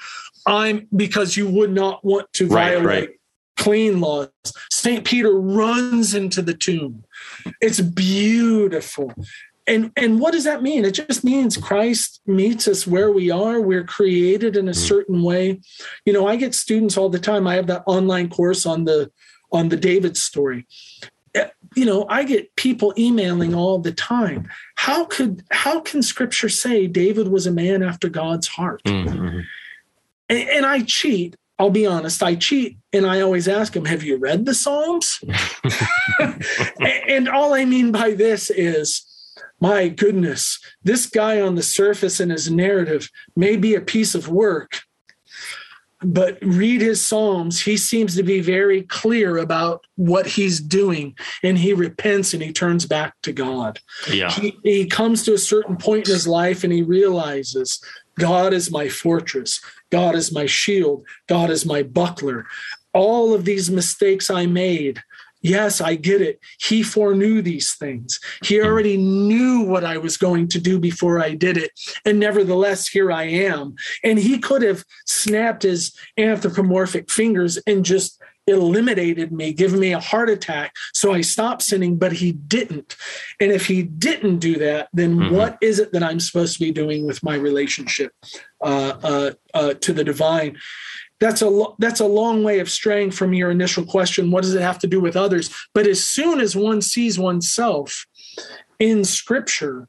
[0.47, 3.10] I'm because you would not want to right, violate right.
[3.57, 4.30] clean laws.
[4.72, 5.03] St.
[5.05, 7.03] Peter runs into the tomb.
[7.62, 9.14] It's beautiful.
[9.70, 10.84] And, and what does that mean?
[10.84, 13.61] It just means Christ meets us where we are.
[13.61, 14.88] We're created in a mm-hmm.
[14.88, 15.61] certain way.
[16.05, 17.47] You know, I get students all the time.
[17.47, 19.11] I have that online course on the
[19.51, 20.67] on the David story
[21.76, 26.88] you know i get people emailing all the time how could how can scripture say
[26.88, 29.39] david was a man after god's heart mm-hmm.
[30.30, 34.03] and, and, i cheat i'll be honest i cheat and i always ask them have
[34.03, 35.24] you read the psalms
[37.07, 39.05] and all i mean by this is
[39.60, 44.28] my goodness this guy on the surface in his narrative may be a piece of
[44.28, 44.82] work
[46.02, 47.62] but read his psalms.
[47.62, 52.54] He seems to be very clear about what he's doing and he repents and he
[52.54, 53.80] turns back to god.
[54.12, 54.32] Yeah.
[54.32, 57.84] He, he comes to a certain point in his life and he realizes
[58.18, 59.60] god is my fortress.
[59.90, 61.04] God is my shield.
[61.28, 62.46] God is my buckler.
[62.94, 65.04] All of these mistakes i made
[65.42, 66.40] Yes, I get it.
[66.62, 68.20] He foreknew these things.
[68.44, 68.66] He hmm.
[68.66, 71.72] already knew what I was going to do before I did it.
[72.06, 73.76] And nevertheless, here I am.
[74.04, 80.00] And he could have snapped his anthropomorphic fingers and just eliminated me, given me a
[80.00, 80.76] heart attack.
[80.94, 82.96] So I stopped sinning, but he didn't.
[83.40, 85.36] And if he didn't do that, then mm-hmm.
[85.36, 88.12] what is it that I'm supposed to be doing with my relationship
[88.62, 90.58] uh, uh, uh, to the divine?
[91.20, 94.61] That's a that's a long way of straying from your initial question what does it
[94.61, 95.53] have to do with others?
[95.74, 98.05] But as soon as one sees oneself
[98.80, 99.88] in scripture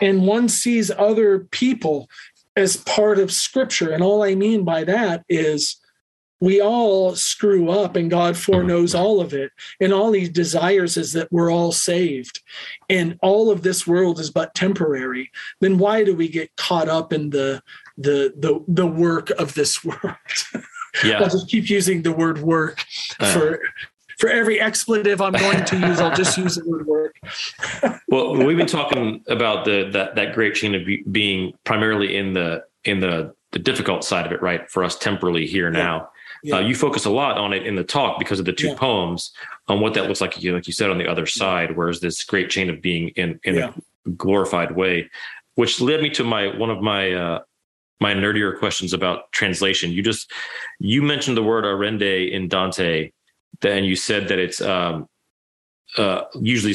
[0.00, 2.08] and one sees other people
[2.56, 5.76] as part of scripture and all i mean by that is
[6.40, 9.50] we all screw up and god foreknows all of it
[9.80, 12.40] and all he desires is that we're all saved
[12.88, 17.12] and all of this world is but temporary then why do we get caught up
[17.12, 17.60] in the
[17.98, 20.16] the the the work of this world.
[21.04, 21.20] Yeah.
[21.20, 22.84] I'll just keep using the word work
[23.20, 23.60] uh, for
[24.18, 27.16] for every expletive I'm going to use, I'll just use the word work.
[28.08, 30.82] well, we've been talking about the that that great chain of
[31.12, 34.68] being primarily in the in the the difficult side of it, right?
[34.70, 35.78] For us temporally here yeah.
[35.78, 36.10] now.
[36.42, 36.56] Yeah.
[36.56, 38.74] Uh, you focus a lot on it in the talk because of the two yeah.
[38.74, 39.32] poems.
[39.66, 42.48] on what that looks like, like you said, on the other side, whereas this great
[42.50, 43.74] chain of being in in a
[44.16, 45.10] glorified way,
[45.54, 47.40] which led me to my one of my uh,
[48.00, 49.90] my nerdier questions about translation.
[49.90, 50.30] You just
[50.78, 53.10] you mentioned the word arende in Dante,
[53.60, 55.08] then you said that it's um,
[55.96, 56.74] uh, usually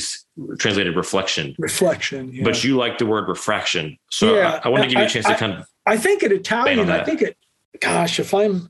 [0.58, 1.56] translated reflection.
[1.58, 2.44] Reflection, yeah.
[2.44, 3.98] but you like the word refraction.
[4.12, 5.68] So yeah, I, I want to give you a chance I, to kind of.
[5.86, 7.38] I think in Italian, I think it.
[7.80, 8.70] Gosh, if I'm,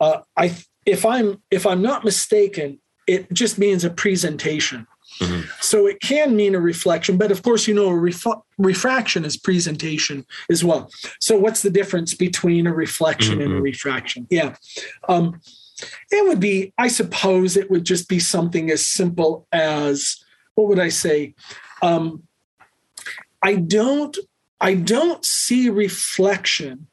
[0.00, 4.86] uh, I if I'm if I'm not mistaken, it just means a presentation.
[5.18, 5.48] Mm-hmm.
[5.60, 8.24] So it can mean a reflection, but of course, you know, a ref-
[8.58, 10.90] refraction is presentation as well.
[11.20, 13.42] So what's the difference between a reflection mm-hmm.
[13.42, 13.64] and a mm-hmm.
[13.64, 14.26] refraction?
[14.30, 14.56] Yeah.
[15.08, 15.40] Um,
[16.10, 20.22] it would be, I suppose, it would just be something as simple as
[20.54, 21.34] what would I say?
[21.82, 22.22] Um,
[23.42, 24.16] I don't,
[24.60, 26.86] I don't see reflection.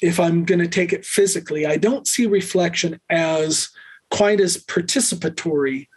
[0.00, 3.70] If I'm going to take it physically, I don't see reflection as
[4.10, 5.88] quite as participatory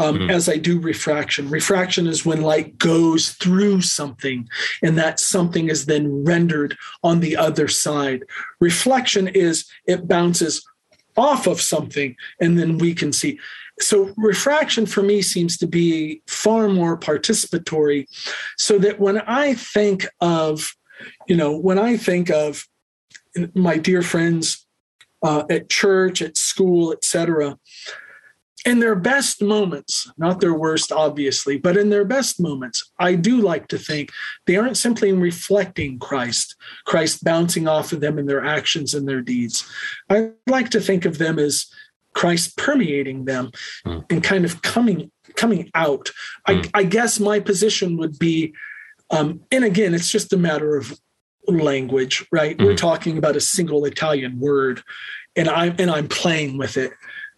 [0.00, 0.30] um, mm-hmm.
[0.30, 1.50] as I do refraction.
[1.50, 4.48] Refraction is when light goes through something
[4.82, 8.24] and that something is then rendered on the other side.
[8.60, 10.66] Reflection is it bounces
[11.18, 13.38] off of something and then we can see.
[13.78, 18.06] So refraction for me seems to be far more participatory
[18.56, 20.74] so that when I think of,
[21.28, 22.66] you know, when I think of
[23.54, 24.66] my dear friends
[25.22, 27.58] uh, at church, at school, etc.,
[28.66, 33.40] in their best moments, not their worst, obviously, but in their best moments, I do
[33.40, 34.10] like to think
[34.46, 39.22] they aren't simply reflecting Christ, Christ bouncing off of them in their actions and their
[39.22, 39.68] deeds.
[40.10, 41.66] I like to think of them as
[42.14, 43.50] Christ permeating them
[43.86, 44.04] mm.
[44.10, 46.10] and kind of coming coming out.
[46.48, 46.70] Mm.
[46.74, 48.52] I, I, guess my position would be,
[49.10, 50.98] um, and again, it's just a matter of
[51.46, 52.58] language, right?
[52.58, 52.64] Mm.
[52.64, 54.82] We're talking about a single Italian word,
[55.36, 56.92] and I'm and I'm playing with it.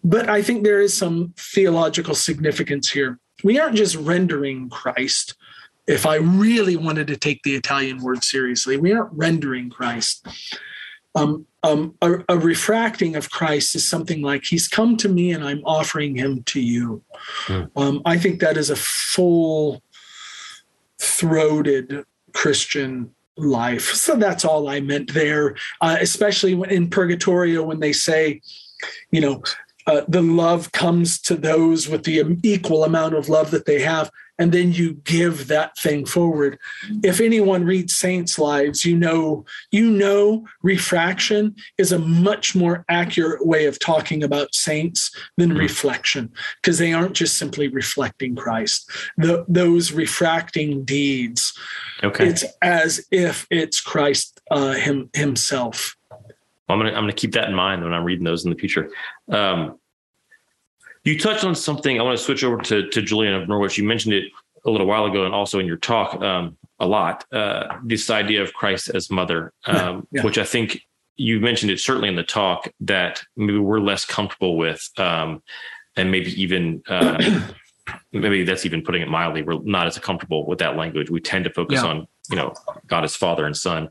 [0.05, 3.19] But I think there is some theological significance here.
[3.45, 5.35] We aren't just rendering Christ.
[5.87, 10.27] If I really wanted to take the Italian word seriously, we aren't rendering Christ.
[11.15, 15.45] Um, um, a, a, refracting of Christ is something like He's come to me and
[15.45, 17.03] I'm offering Him to you.
[17.47, 17.71] Mm.
[17.77, 19.83] Um, I think that is a full
[20.99, 23.93] throated Christian life.
[23.95, 28.41] So that's all I meant there, uh, especially when in Purgatorio when they say,
[29.11, 29.43] you know,
[29.87, 34.11] uh, the love comes to those with the equal amount of love that they have
[34.39, 36.59] and then you give that thing forward.
[37.05, 43.47] If anyone reads saints lives you know you know refraction is a much more accurate
[43.47, 45.59] way of talking about saints than mm-hmm.
[45.59, 48.91] reflection because they aren't just simply reflecting christ.
[49.17, 51.57] The, those refracting deeds
[52.03, 52.27] okay.
[52.27, 55.97] it's as if it's christ uh, him, himself
[56.73, 58.91] I'm gonna I'm gonna keep that in mind when I'm reading those in the future.
[59.31, 59.79] Um,
[61.05, 61.99] you touched on something.
[61.99, 63.79] I want to switch over to to Julian of Norwich.
[63.79, 64.25] You mentioned it
[64.65, 67.25] a little while ago, and also in your talk um, a lot.
[67.33, 69.77] Uh, this idea of Christ as mother, um,
[70.11, 70.25] yeah, yeah.
[70.25, 70.81] which I think
[71.17, 75.43] you mentioned it certainly in the talk that maybe we're less comfortable with, um,
[75.97, 76.83] and maybe even.
[76.89, 77.41] Uh,
[78.13, 79.43] maybe that's even putting it mildly.
[79.43, 81.11] We're not as comfortable with that language.
[81.11, 81.89] We tend to focus yeah.
[81.89, 82.55] on, you know,
[82.87, 83.89] God as Father and Son.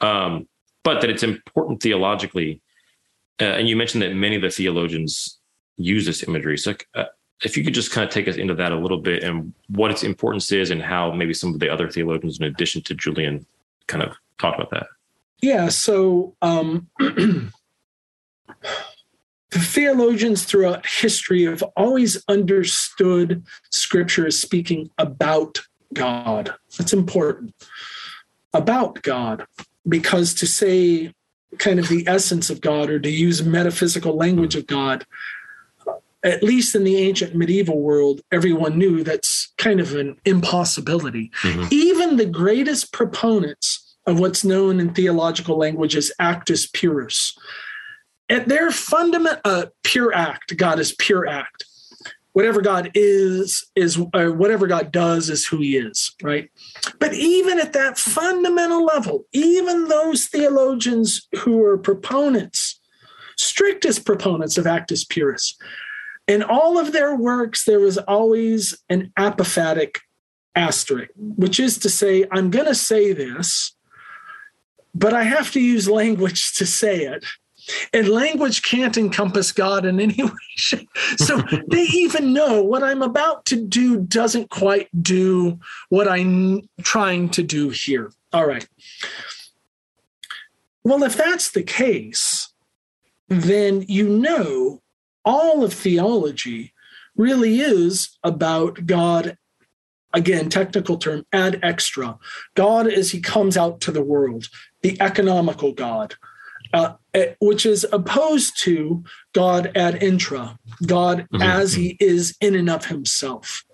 [0.00, 0.48] Um,
[0.82, 2.60] but that it's important theologically.
[3.40, 5.38] Uh, and you mentioned that many of the theologians
[5.76, 6.58] use this imagery.
[6.58, 7.04] So, uh,
[7.42, 9.90] if you could just kind of take us into that a little bit and what
[9.90, 13.46] its importance is, and how maybe some of the other theologians, in addition to Julian,
[13.86, 14.88] kind of talk about that.
[15.40, 15.68] Yeah.
[15.70, 17.50] So, um, the
[19.52, 25.60] theologians throughout history have always understood Scripture as speaking about
[25.94, 26.54] God.
[26.76, 27.54] That's important.
[28.52, 29.46] About God
[29.88, 31.12] because to say
[31.58, 35.04] kind of the essence of God or to use metaphysical language of God,
[36.22, 41.30] at least in the ancient medieval world, everyone knew that's kind of an impossibility.
[41.42, 41.68] Mm-hmm.
[41.70, 47.36] Even the greatest proponents of what's known in theological language as actus purus,
[48.28, 51.64] at their fundament, uh, pure act, God is pure act
[52.32, 56.50] whatever God is is whatever God does is who He is, right?
[56.98, 62.80] But even at that fundamental level, even those theologians who are proponents,
[63.36, 65.56] strictest proponents of Actus Purus,
[66.26, 69.96] in all of their works, there was always an apophatic
[70.54, 73.74] asterisk, which is to say, I'm going to say this,
[74.94, 77.24] but I have to use language to say it
[77.92, 80.86] and language can't encompass God in any way.
[81.16, 85.58] So they even know what I'm about to do doesn't quite do
[85.88, 88.12] what I'm trying to do here.
[88.32, 88.66] All right.
[90.84, 92.52] Well, if that's the case,
[93.28, 94.80] then you know
[95.24, 96.72] all of theology
[97.16, 99.36] really is about God
[100.12, 102.18] again, technical term, ad extra.
[102.54, 104.46] God as he comes out to the world,
[104.82, 106.14] the economical God,
[106.72, 111.42] uh, eh, which is opposed to God ad intra, God mm-hmm.
[111.42, 113.64] as he is in and of himself.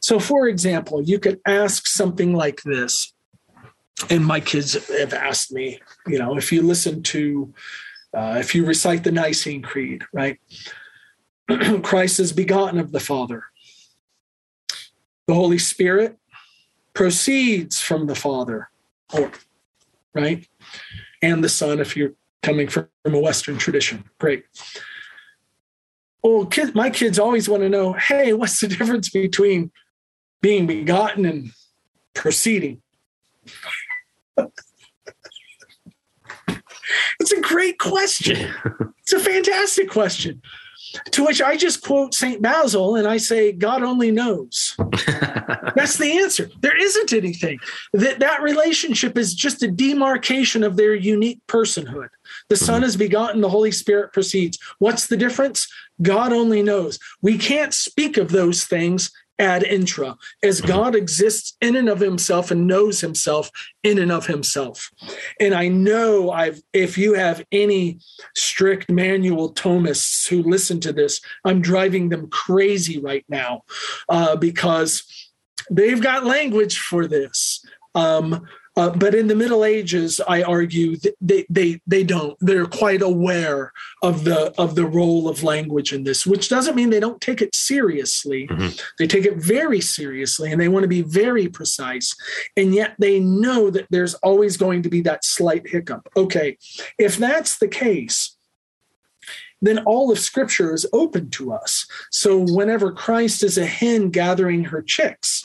[0.00, 3.12] So, for example, you could ask something like this.
[4.10, 7.54] And my kids have asked me, you know, if you listen to,
[8.12, 10.38] uh, if you recite the Nicene Creed, right?
[11.82, 13.44] Christ is begotten of the Father.
[15.26, 16.18] The Holy Spirit
[16.92, 18.68] proceeds from the Father,
[19.12, 19.30] or,
[20.12, 20.46] right?
[21.22, 22.14] And the Son, if you're
[22.44, 24.04] coming from a Western tradition.
[24.18, 24.44] Great.
[26.22, 29.72] Well, kid, my kids always want to know hey, what's the difference between
[30.40, 31.50] being begotten and
[32.14, 32.82] proceeding?
[37.20, 38.52] it's a great question.
[39.04, 40.40] It's a fantastic question.
[41.12, 42.40] To which I just quote St.
[42.40, 44.76] Basil and I say, God only knows.
[45.74, 46.50] That's the answer.
[46.60, 47.58] There isn't anything.
[47.92, 52.08] That, that relationship is just a demarcation of their unique personhood.
[52.48, 52.88] The Son mm-hmm.
[52.88, 54.58] is begotten, the Holy Spirit proceeds.
[54.78, 55.68] What's the difference?
[56.02, 56.98] God only knows.
[57.22, 60.68] We can't speak of those things ad intra, as mm-hmm.
[60.68, 63.50] God exists in and of himself and knows himself
[63.82, 64.90] in and of himself.
[65.40, 67.98] And I know I've if you have any
[68.36, 73.62] strict manual Thomists who listen to this, I'm driving them crazy right now
[74.08, 75.02] uh, because
[75.70, 77.64] they've got language for this.
[77.94, 78.46] Um,
[78.76, 82.36] uh, but in the Middle Ages, I argue they, they they don't.
[82.40, 83.72] They're quite aware
[84.02, 87.40] of the of the role of language in this, which doesn't mean they don't take
[87.40, 88.48] it seriously.
[88.48, 88.76] Mm-hmm.
[88.98, 92.16] They take it very seriously, and they want to be very precise.
[92.56, 96.08] And yet they know that there's always going to be that slight hiccup.
[96.16, 96.58] Okay,
[96.98, 98.36] if that's the case,
[99.62, 101.86] then all of Scripture is open to us.
[102.10, 105.44] So whenever Christ is a hen gathering her chicks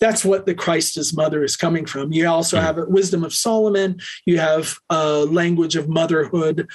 [0.00, 2.12] that's what the Christ as mother is coming from.
[2.12, 2.64] You also hmm.
[2.64, 4.00] have a wisdom of Solomon.
[4.24, 6.68] You have a language of motherhood.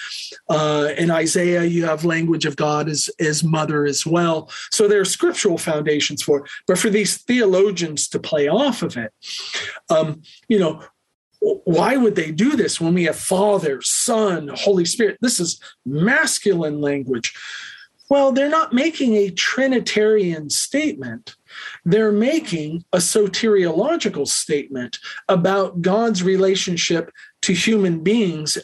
[0.48, 4.50] Uh, in Isaiah, you have language of God as, as mother as well.
[4.72, 6.52] So there are scriptural foundations for it.
[6.68, 9.12] But for these theologians to play off of it,
[9.90, 10.84] um, you know,
[11.40, 15.18] why would they do this when we have Father, Son, Holy Spirit?
[15.22, 17.34] This is masculine language.
[18.10, 21.36] Well, they're not making a Trinitarian statement.
[21.86, 27.12] They're making a soteriological statement about God's relationship
[27.44, 28.58] to human beings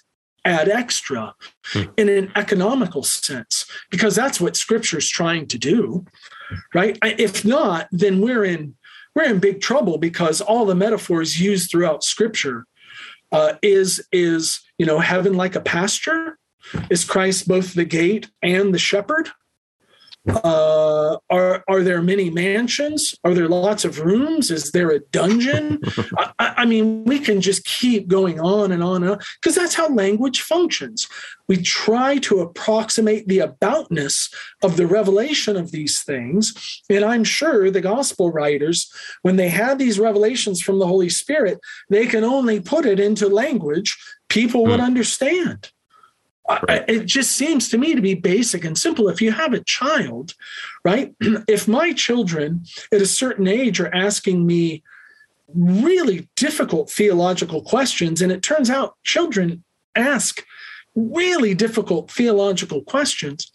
[0.45, 1.35] ad extra
[1.65, 1.83] hmm.
[1.97, 6.05] in an economical sense, because that's what scripture's trying to do,
[6.73, 6.97] right?
[7.03, 8.75] If not, then we're in
[9.15, 12.65] we're in big trouble because all the metaphors used throughout scripture
[13.31, 16.37] uh, is is you know heaven like a pasture
[16.89, 19.30] is Christ both the gate and the shepherd?
[20.30, 23.16] Uh, are are there many mansions?
[23.24, 24.51] Are there lots of rooms?
[24.51, 25.82] Is there a dungeon?
[26.38, 29.74] I, I, mean, we can just keep going on and on and on because that's
[29.74, 31.07] how language functions.
[31.47, 34.32] We try to approximate the aboutness
[34.62, 38.93] of the revelation of these things, and I'm sure the gospel writers,
[39.24, 41.59] when they had these revelations from the Holy Spirit,
[41.89, 43.97] they can only put it into language
[44.30, 44.86] people would hmm.
[44.86, 45.72] understand.
[46.68, 46.84] Right.
[46.88, 49.10] It just seems to me to be basic and simple.
[49.10, 50.34] If you have a child,
[50.84, 51.14] right?
[51.47, 54.84] If my children at a certain age are asking me
[55.54, 59.64] really difficult theological questions, and it turns out children
[59.95, 60.43] ask
[60.95, 63.52] really difficult theological questions,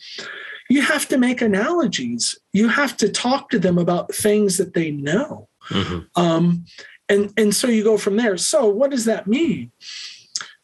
[0.68, 2.38] you have to make analogies.
[2.52, 5.48] You have to talk to them about things that they know.
[5.68, 6.20] Mm-hmm.
[6.20, 6.64] Um,
[7.08, 8.36] and, and so you go from there.
[8.36, 9.70] So, what does that mean?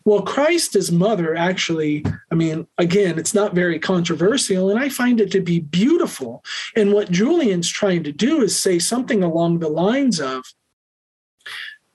[0.05, 5.20] Well, Christ as mother actually, I mean, again, it's not very controversial, and I find
[5.20, 6.44] it to be beautiful.
[6.74, 10.42] And what Julian's trying to do is say something along the lines of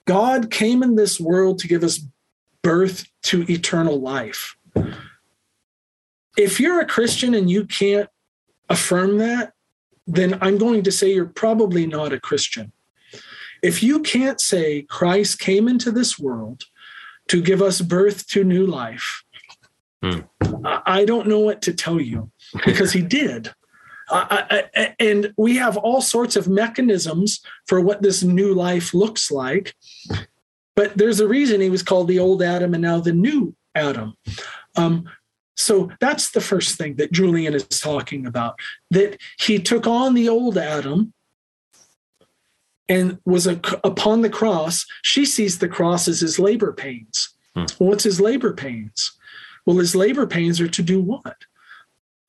[0.05, 1.99] God came in this world to give us
[2.61, 4.55] birth to eternal life.
[6.37, 8.09] If you're a Christian and you can't
[8.69, 9.53] affirm that,
[10.05, 12.71] then I'm going to say you're probably not a Christian.
[13.61, 16.63] If you can't say Christ came into this world,
[17.27, 19.23] to give us birth to new life.
[20.01, 20.19] Hmm.
[20.85, 22.31] I don't know what to tell you
[22.65, 23.53] because he did.
[24.09, 24.61] Uh,
[24.99, 29.75] and we have all sorts of mechanisms for what this new life looks like.
[30.75, 34.13] But there's a reason he was called the old Adam and now the new Adam.
[34.75, 35.09] Um,
[35.55, 38.59] so that's the first thing that Julian is talking about
[38.91, 41.13] that he took on the old Adam
[42.89, 47.35] and was a, upon the cross, she sees the cross as his labor pains.
[47.55, 47.65] Hmm.
[47.79, 49.11] Well, what's his labor pains?
[49.65, 51.35] Well, his labor pains are to do what?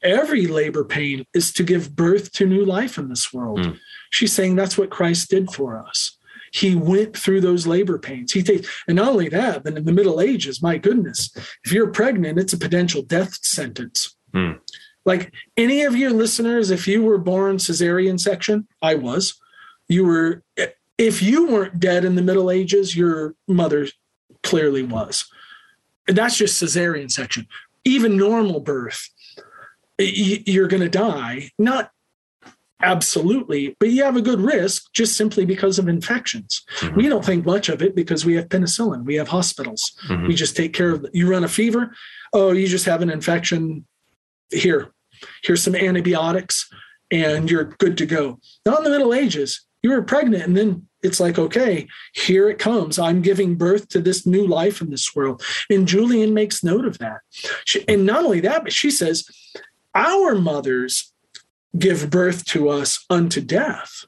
[0.03, 3.61] every labor pain is to give birth to new life in this world.
[3.61, 3.79] Mm.
[4.11, 6.17] She's saying that's what Christ did for us.
[6.53, 8.33] He went through those labor pains.
[8.33, 11.31] He takes, and not only that, but in the Middle Ages, my goodness,
[11.65, 14.17] if you're pregnant, it's a potential death sentence.
[14.35, 14.59] Mm.
[15.05, 19.39] Like any of your listeners, if you were born cesarean section, I was,
[19.89, 20.43] you were,
[20.99, 23.87] if you weren't dead in the Middle Ages, your mother
[24.43, 25.29] clearly was.
[26.07, 27.47] And that's just cesarean section.
[27.85, 29.09] Even normal birth,
[29.99, 31.91] you're going to die, not
[32.81, 36.63] absolutely, but you have a good risk just simply because of infections.
[36.79, 36.97] Mm-hmm.
[36.97, 39.93] We don't think much of it because we have penicillin, we have hospitals.
[40.09, 40.29] Mm-hmm.
[40.29, 41.07] We just take care of.
[41.13, 41.95] You run a fever,
[42.33, 43.87] oh, you just have an infection.
[44.51, 44.93] Here,
[45.43, 46.71] here's some antibiotics,
[47.11, 48.39] and you're good to go.
[48.65, 52.59] Not in the Middle Ages, you were pregnant, and then it's like, okay, here it
[52.59, 52.99] comes.
[52.99, 55.43] I'm giving birth to this new life in this world.
[55.71, 57.21] And Julian makes note of that.
[57.65, 59.25] She, and not only that, but she says,
[59.95, 61.13] our mothers
[61.79, 64.05] give birth to us unto death.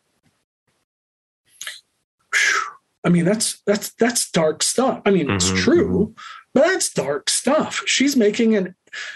[2.32, 2.60] Whew.
[3.04, 5.00] I mean, that's that's that's dark stuff.
[5.06, 5.56] I mean, it's mm-hmm.
[5.56, 6.14] true,
[6.52, 7.82] but that's dark stuff.
[7.86, 8.74] She's making an,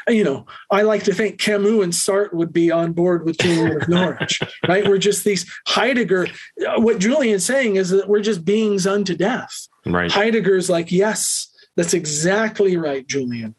[0.09, 3.81] you know, I like to think Camus and Sartre would be on board with Julian
[3.83, 4.87] of Norwich, right?
[4.87, 6.29] We're just these Heidegger.
[6.77, 9.69] What Julian's saying is that we're just beings unto death.
[9.87, 10.11] Right.
[10.11, 13.55] Heidegger's like, yes, that's exactly right, Julian.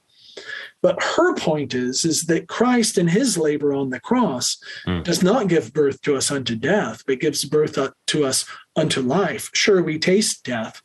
[0.82, 5.04] But her point is, is that Christ in his labor on the cross mm.
[5.04, 8.46] does not give birth to us unto death, but gives birth to us
[8.76, 9.50] unto life.
[9.54, 10.84] Sure, we taste death,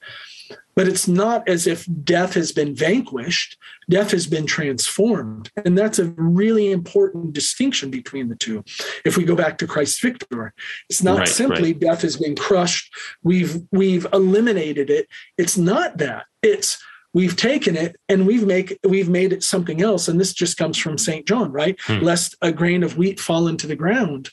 [0.74, 3.56] but it's not as if death has been vanquished,
[3.88, 5.50] death has been transformed.
[5.64, 8.64] And that's a really important distinction between the two.
[9.04, 10.54] If we go back to Christus Victor,
[10.88, 11.80] it's not right, simply right.
[11.80, 15.08] death has been crushed, we've we've eliminated it.
[15.36, 16.26] It's not that.
[16.42, 16.82] It's
[17.12, 20.78] we've taken it and we've make we've made it something else and this just comes
[20.78, 21.98] from st john right hmm.
[21.98, 24.30] lest a grain of wheat fall into the ground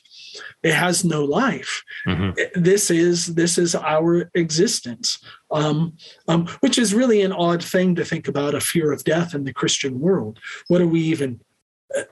[0.62, 1.82] it has no life.
[2.06, 2.62] Mm-hmm.
[2.62, 5.22] this is this is our existence.
[5.50, 9.34] Um, um, which is really an odd thing to think about a fear of death
[9.34, 10.38] in the christian world.
[10.68, 11.40] What are we even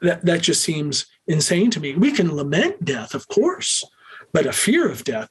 [0.00, 1.94] that, that just seems insane to me.
[1.94, 3.84] We can lament death of course
[4.32, 5.28] but a fear of death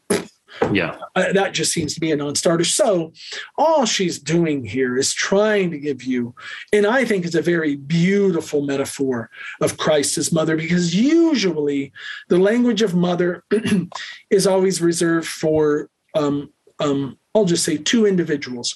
[0.71, 0.97] yeah.
[1.15, 2.63] Uh, that just seems to be a non starter.
[2.63, 3.13] So,
[3.57, 6.33] all she's doing here is trying to give you,
[6.71, 9.29] and I think it's a very beautiful metaphor
[9.61, 11.91] of Christ as mother, because usually
[12.29, 13.43] the language of mother
[14.29, 18.75] is always reserved for, um, um, I'll just say, two individuals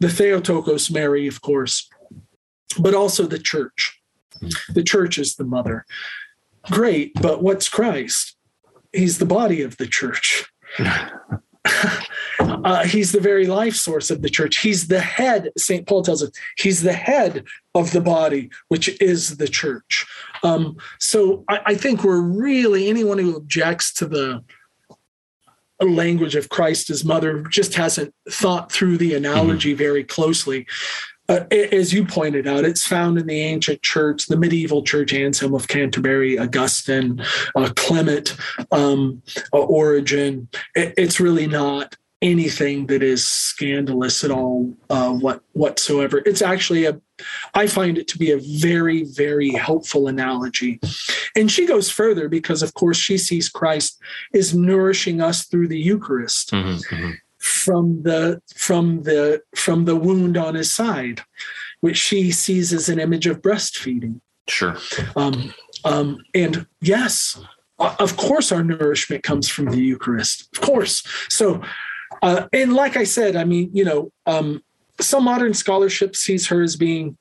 [0.00, 1.88] the Theotokos, Mary, of course,
[2.78, 3.98] but also the church.
[4.68, 5.86] The church is the mother.
[6.70, 8.36] Great, but what's Christ?
[8.92, 10.46] He's the body of the church
[12.40, 14.58] uh, he's the very life source of the church.
[14.58, 15.86] He's the head, St.
[15.86, 17.44] Paul tells us, he's the head
[17.74, 20.06] of the body, which is the church.
[20.42, 24.44] Um, so I, I think we're really, anyone who objects to the
[25.80, 29.78] language of Christ as mother just hasn't thought through the analogy mm-hmm.
[29.78, 30.66] very closely
[31.28, 35.54] uh, as you pointed out, it's found in the ancient church, the medieval church, Anselm
[35.54, 37.22] of Canterbury, Augustine,
[37.54, 38.36] uh, Clement,
[38.70, 39.22] um,
[39.52, 40.48] uh, Origen.
[40.74, 46.22] It, it's really not anything that is scandalous at all uh, what whatsoever.
[46.24, 47.00] It's actually a,
[47.54, 50.80] I find it to be a very very helpful analogy,
[51.36, 53.98] and she goes further because of course she sees Christ
[54.32, 56.50] is nourishing us through the Eucharist.
[56.50, 57.10] Mm-hmm, mm-hmm
[57.44, 61.20] from the from the from the wound on his side,
[61.80, 64.20] which she sees as an image of breastfeeding.
[64.48, 64.76] Sure.
[65.14, 65.52] Um,
[65.84, 67.38] um, and yes,
[67.78, 70.48] of course, our nourishment comes from the Eucharist.
[70.54, 71.02] Of course.
[71.28, 71.62] So,
[72.22, 74.62] uh, and like I said, I mean, you know, um,
[75.00, 77.18] some modern scholarship sees her as being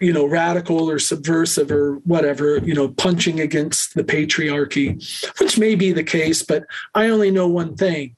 [0.00, 4.88] you know radical or subversive or whatever you know punching against the patriarchy
[5.40, 6.64] which may be the case but
[6.94, 8.16] i only know one thing.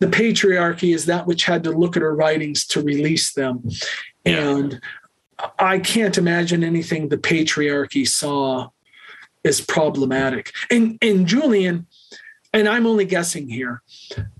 [0.00, 3.68] The patriarchy is that which had to look at her writings to release them.
[4.24, 4.80] And
[5.58, 8.70] i can't imagine anything the patriarchy saw
[9.44, 10.52] as problematic.
[10.70, 11.86] And and julian
[12.52, 13.82] and i'm only guessing here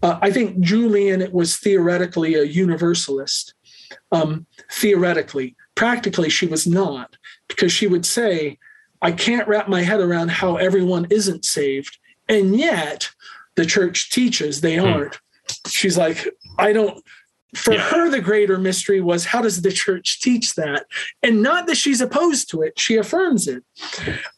[0.03, 3.55] uh, i think julian it was theoretically a universalist.
[4.11, 8.59] Um, theoretically Practically, she was not, because she would say,
[9.01, 11.99] I can't wrap my head around how everyone isn't saved.
[12.29, 13.11] And yet
[13.55, 14.87] the church teaches they hmm.
[14.87, 15.15] aren't.
[15.15, 15.69] Hmm.
[15.69, 16.27] She's like,
[16.59, 17.01] I don't.
[17.55, 17.91] For yeah.
[17.91, 20.87] her, the greater mystery was how does the church teach that?
[21.23, 23.63] And not that she's opposed to it, she affirms it.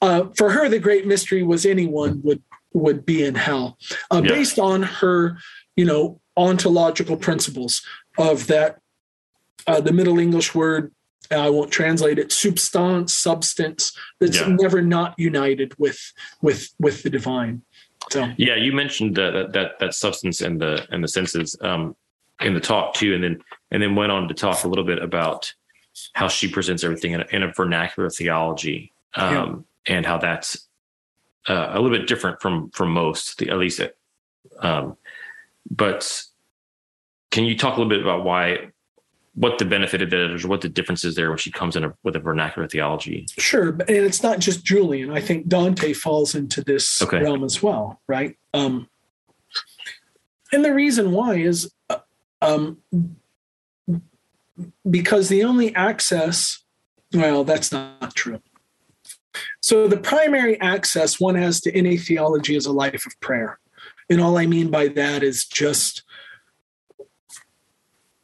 [0.02, 2.42] Uh, for her, the great mystery was anyone would
[2.74, 3.78] would be in hell,
[4.10, 4.30] uh, yeah.
[4.30, 5.38] based on her,
[5.74, 7.80] you know, ontological principles
[8.18, 8.78] of that.
[9.66, 10.92] Uh, the Middle English word
[11.30, 14.48] I won't translate it substance, substance that's yeah.
[14.48, 16.12] never not united with
[16.42, 17.62] with with the divine.
[18.10, 21.94] So yeah, you mentioned that that that substance and the and the senses um,
[22.40, 25.02] in the talk too, and then and then went on to talk a little bit
[25.02, 25.52] about
[26.14, 29.96] how she presents everything in a, in a vernacular theology, um, yeah.
[29.96, 30.66] and how that's
[31.48, 33.80] uh, a little bit different from from most, the, at least.
[33.80, 33.96] It,
[34.58, 34.96] Um,
[35.70, 36.24] but
[37.30, 38.70] can you talk a little bit about why
[39.34, 41.76] what the benefit of it is, or what the difference is there when she comes
[41.76, 43.26] in a, with a vernacular theology.
[43.38, 45.10] Sure, and it's not just Julian.
[45.10, 47.22] I think Dante falls into this okay.
[47.22, 48.36] realm as well, right?
[48.54, 48.88] Um,
[50.52, 51.98] and the reason why is uh,
[52.42, 52.78] um,
[54.90, 56.62] because the only access,
[57.14, 58.40] well, that's not true.
[59.62, 63.58] So the primary access one has to any theology is a life of prayer.
[64.08, 66.02] And all I mean by that is just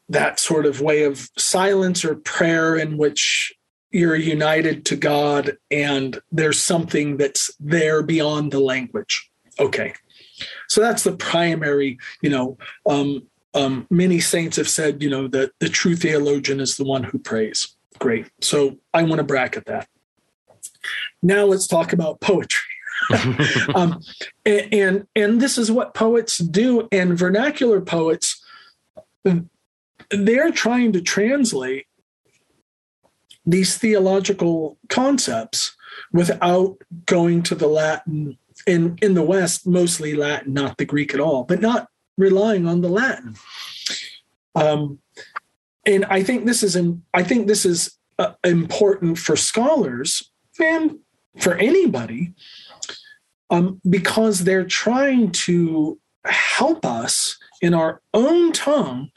[0.09, 3.53] that sort of way of silence or prayer in which
[3.91, 9.31] you're united to God and there's something that's there beyond the language.
[9.59, 9.95] Okay.
[10.69, 15.53] So that's the primary, you know, um, um, many saints have said, you know, that
[15.61, 17.75] the true theologian is the one who prays.
[17.99, 18.31] Great.
[18.43, 19.89] So I want to bracket that.
[21.23, 22.63] Now let's talk about poetry.
[23.75, 24.01] um,
[24.45, 28.43] and, and and this is what poets do, and vernacular poets
[30.11, 31.87] they're trying to translate
[33.45, 35.77] these theological concepts
[36.13, 38.37] without going to the Latin
[38.67, 42.81] in in the West, mostly Latin, not the Greek at all, but not relying on
[42.81, 43.37] the Latin.
[44.55, 44.99] Um,
[45.85, 46.77] and I think this is
[47.15, 50.99] I think this is uh, important for scholars and
[51.39, 52.33] for anybody
[53.51, 59.11] um, because they're trying to help us in our own tongue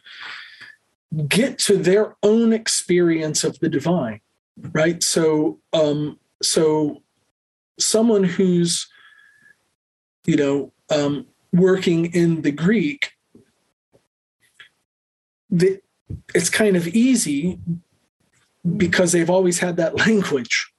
[1.28, 4.22] get to their own experience of the divine
[4.74, 5.02] right?
[5.04, 7.02] So um so
[7.80, 8.88] someone who's
[10.26, 13.12] you know um working in the greek
[15.52, 15.82] the,
[16.36, 17.60] it's kind of easy
[18.78, 20.72] because they've always had that language.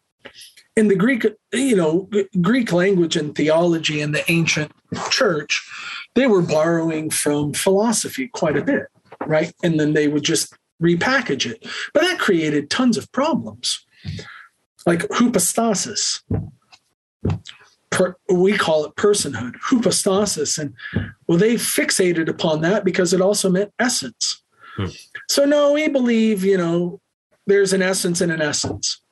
[0.76, 2.08] In the greek you know
[2.40, 4.72] greek language and theology in the ancient
[5.10, 5.66] church
[6.14, 8.86] they were borrowing from philosophy quite a bit
[9.26, 9.52] right?
[9.62, 11.66] And then they would just repackage it.
[11.92, 13.84] But that created tons of problems,
[14.86, 16.22] like hypostasis.
[17.90, 20.58] Per, we call it personhood, hypostasis.
[20.58, 20.74] And
[21.26, 24.42] well, they fixated upon that because it also meant essence.
[24.76, 24.86] Hmm.
[25.28, 27.00] So, no, we believe, you know,
[27.46, 29.02] there's an essence and an essence.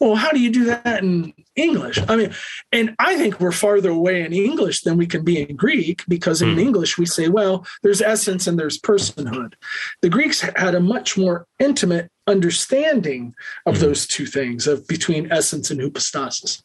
[0.00, 1.98] Well, how do you do that in English?
[2.08, 2.32] I mean,
[2.70, 6.40] and I think we're farther away in English than we can be in Greek because
[6.40, 6.60] in mm.
[6.60, 9.54] English we say, well, there's essence and there's personhood.
[10.02, 13.34] The Greeks had a much more intimate understanding
[13.66, 13.80] of mm.
[13.80, 16.62] those two things of between essence and hypostasis.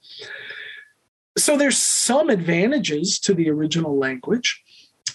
[1.35, 4.61] So there's some advantages to the original language,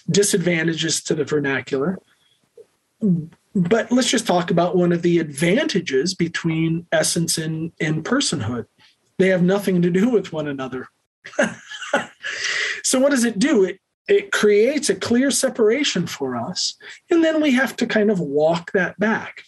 [0.09, 1.99] disadvantages to the vernacular
[3.55, 8.65] but let's just talk about one of the advantages between essence and, and personhood.
[9.17, 10.87] They have nothing to do with one another.
[12.83, 13.63] so, what does it do?
[13.63, 16.75] It, it creates a clear separation for us.
[17.09, 19.43] And then we have to kind of walk that back.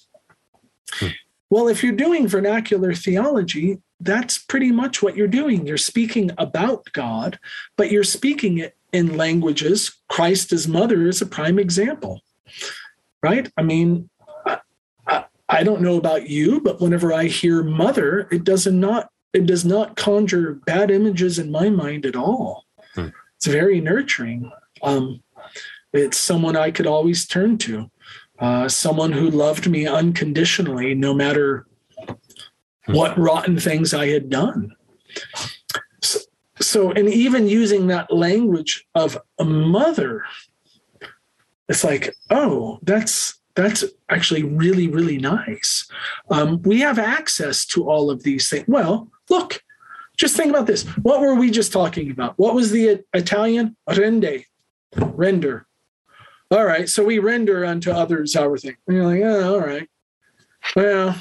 [0.94, 1.08] Hmm.
[1.50, 5.68] Well, if you're doing vernacular theology, that's pretty much what you're doing.
[5.68, 7.40] You're speaking about God,
[7.78, 10.00] but you're speaking it in languages.
[10.10, 12.22] Christ as mother is a prime example
[13.22, 13.52] right?
[13.58, 14.10] I mean,
[15.08, 19.46] I, I, don't know about you, but whenever I hear mother, it does not it
[19.46, 22.66] does not conjure bad images in my mind at all.
[22.96, 23.10] Hmm.
[23.38, 24.52] It's very nurturing.
[24.84, 25.24] Um,
[25.94, 27.90] it's someone I could always turn to,
[28.40, 31.66] uh, someone who loved me unconditionally, no matter
[32.08, 32.94] hmm.
[32.94, 34.76] what rotten things I had done.
[36.02, 36.20] So,
[36.60, 40.24] so, and even using that language of a mother
[41.72, 45.90] it's like, oh, that's that's actually really really nice.
[46.30, 48.66] Um, we have access to all of these things.
[48.68, 49.64] Well, look,
[50.18, 50.84] just think about this.
[50.98, 52.38] What were we just talking about?
[52.38, 54.46] What was the Italian rende,
[54.96, 55.66] render?
[56.52, 58.76] All right, so we render unto others everything.
[58.86, 59.90] And you're like, oh, all right.
[60.76, 61.16] Well,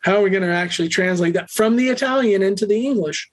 [0.00, 3.30] how are we going to actually translate that from the Italian into the English?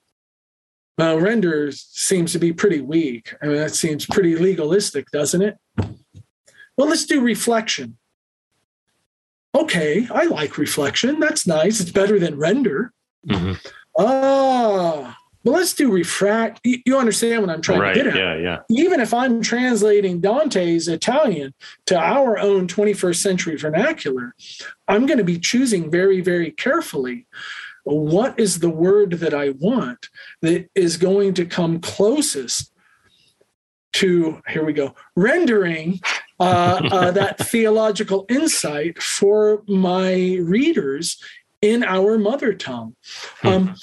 [0.99, 3.33] Well, render seems to be pretty weak.
[3.41, 5.57] I mean, that seems pretty legalistic, doesn't it?
[6.79, 7.97] Well, let's do reflection.
[9.53, 11.19] Okay, I like reflection.
[11.19, 11.81] That's nice.
[11.81, 12.93] It's better than render.
[13.27, 13.55] Mm-hmm.
[13.97, 16.61] Ah, but let's do refract.
[16.63, 17.93] You understand what I'm trying right.
[17.95, 18.15] to get at?
[18.15, 18.59] Yeah, yeah.
[18.69, 21.53] Even if I'm translating Dante's Italian
[21.87, 24.33] to our own 21st century vernacular,
[24.87, 27.27] I'm going to be choosing very, very carefully
[27.83, 30.07] what is the word that I want
[30.41, 32.71] that is going to come closest
[33.93, 35.99] to, here we go, rendering
[36.39, 41.21] uh, uh, that theological insight for my readers
[41.61, 42.95] in our mother tongue.
[43.41, 43.47] Hmm.
[43.47, 43.75] Um,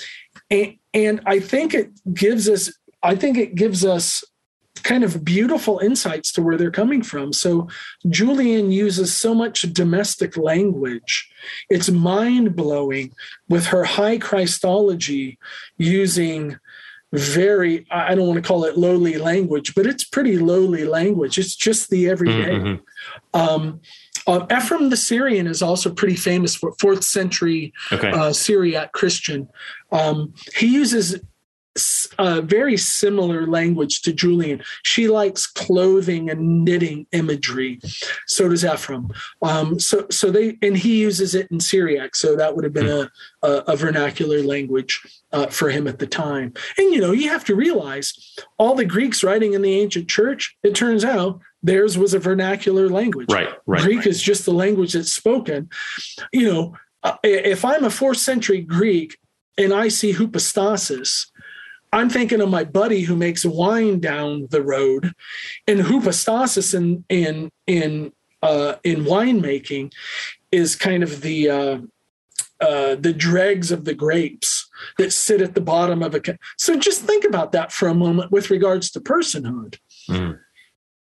[0.50, 2.72] and, and I think it gives us,
[3.02, 4.24] I think it gives us
[4.82, 7.32] kind of beautiful insights to where they're coming from.
[7.32, 7.68] So
[8.08, 11.28] Julian uses so much domestic language.
[11.68, 13.12] It's mind blowing
[13.48, 15.38] with her high Christology
[15.76, 16.58] using
[17.12, 21.38] very, I don't want to call it lowly language, but it's pretty lowly language.
[21.38, 22.50] It's just the everyday.
[22.50, 23.40] Mm-hmm.
[23.40, 23.80] Um,
[24.26, 28.10] uh, Ephraim the Syrian is also pretty famous for fourth century okay.
[28.10, 29.48] uh, Syriac Christian.
[29.92, 31.20] Um, he uses
[32.18, 34.62] a very similar language to Julian.
[34.82, 37.80] She likes clothing and knitting imagery.
[38.26, 39.10] So does Ephraim.
[39.42, 42.16] Um, so, so they and he uses it in Syriac.
[42.16, 43.10] So that would have been a,
[43.42, 46.54] a, a vernacular language uh, for him at the time.
[46.78, 50.56] And you know, you have to realize all the Greeks writing in the ancient church.
[50.62, 53.30] It turns out theirs was a vernacular language.
[53.30, 53.48] Right.
[53.66, 53.82] Right.
[53.82, 54.06] Greek right.
[54.06, 55.68] is just the language that's spoken.
[56.32, 59.18] You know, uh, if I'm a fourth century Greek
[59.58, 61.30] and I see hypostasis
[61.92, 65.12] I'm thinking of my buddy who makes wine down the road,
[65.66, 69.92] and hypostasis in in in uh, in winemaking
[70.52, 71.78] is kind of the uh,
[72.60, 74.68] uh, the dregs of the grapes
[74.98, 76.20] that sit at the bottom of a.
[76.56, 79.78] So just think about that for a moment with regards to personhood.
[80.08, 80.38] Mm.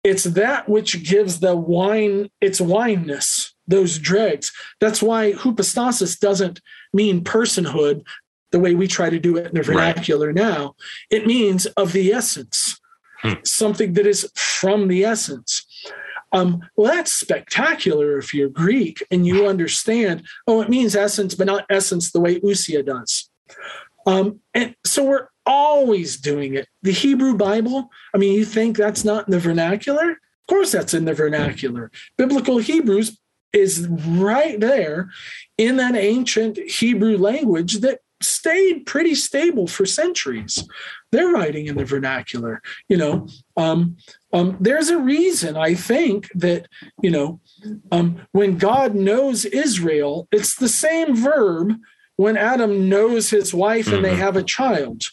[0.04, 4.52] It's that which gives the wine its wineness, those dregs.
[4.80, 6.62] That's why hypostasis doesn't
[6.94, 8.04] mean personhood,
[8.56, 10.36] the way we try to do it in the vernacular right.
[10.36, 10.76] now.
[11.10, 12.80] It means of the essence,
[13.22, 13.34] hmm.
[13.44, 15.66] something that is from the essence.
[16.32, 21.48] Um, well, that's spectacular if you're Greek and you understand, oh, it means essence, but
[21.48, 23.30] not essence the way Ousia does.
[24.06, 26.70] Um, and so we're always doing it.
[26.82, 30.12] The Hebrew Bible, I mean, you think that's not in the vernacular?
[30.12, 31.92] Of course, that's in the vernacular.
[32.18, 33.18] Biblical Hebrews
[33.52, 35.10] is right there
[35.58, 40.68] in that ancient Hebrew language that stayed pretty stable for centuries.
[41.12, 42.62] They're writing in the vernacular.
[42.90, 43.28] You know,
[43.58, 43.98] um,
[44.34, 46.68] um, there's a reason I think that
[47.02, 47.40] you know
[47.92, 51.74] um, when God knows Israel, it's the same verb
[52.18, 54.04] when Adam knows his wife and mm-hmm.
[54.04, 55.04] they have a child.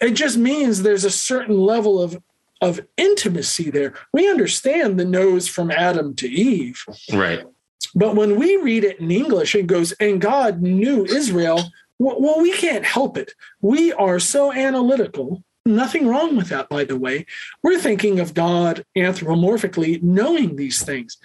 [0.00, 2.22] It just means there's a certain level of
[2.60, 3.94] of intimacy there.
[4.12, 6.84] We understand the knows from Adam to Eve.
[7.12, 7.44] Right.
[7.94, 11.60] But when we read it in English, it goes, and God knew Israel,
[11.98, 13.32] well, we can't help it.
[13.60, 15.42] We are so analytical.
[15.66, 17.26] Nothing wrong with that, by the way.
[17.62, 21.18] We're thinking of God anthropomorphically knowing these things.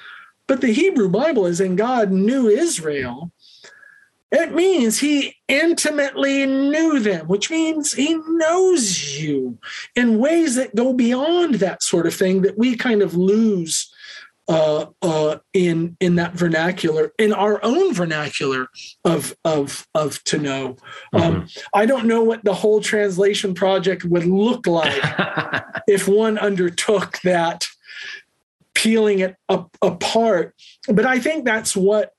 [0.48, 3.32] But the Hebrew Bible is in God knew Israel.
[4.32, 9.60] It means he intimately knew them, which means he knows you
[9.96, 13.93] in ways that go beyond that sort of thing that we kind of lose
[14.48, 18.68] uh, uh, in in that vernacular, in our own vernacular
[19.06, 20.78] of of of to know.
[21.14, 21.60] Um, mm-hmm.
[21.74, 25.02] I don't know what the whole translation project would look like
[25.88, 27.68] if one undertook that,
[28.74, 30.56] peeling it up, apart.
[30.88, 32.12] But I think that's what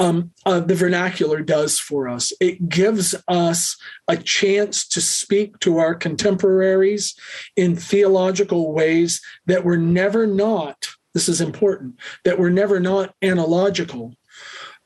[0.00, 2.32] um, uh, the vernacular does for us.
[2.40, 3.76] It gives us
[4.08, 7.14] a chance to speak to our contemporaries
[7.56, 10.88] in theological ways that were never not
[11.18, 14.14] this is important that we're never not analogical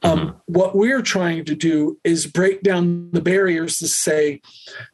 [0.02, 0.38] um, mm-hmm.
[0.46, 4.40] what we're trying to do is break down the barriers to say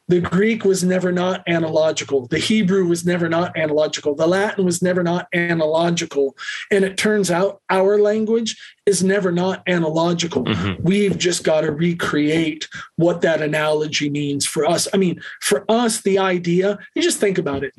[0.09, 4.83] the Greek was never not analogical, the Hebrew was never not analogical, the Latin was
[4.83, 6.37] never not analogical.
[6.71, 10.45] And it turns out our language is never not analogical.
[10.45, 10.83] Mm-hmm.
[10.83, 14.89] We've just got to recreate what that analogy means for us.
[14.93, 17.73] I mean, for us, the idea, you just think about it.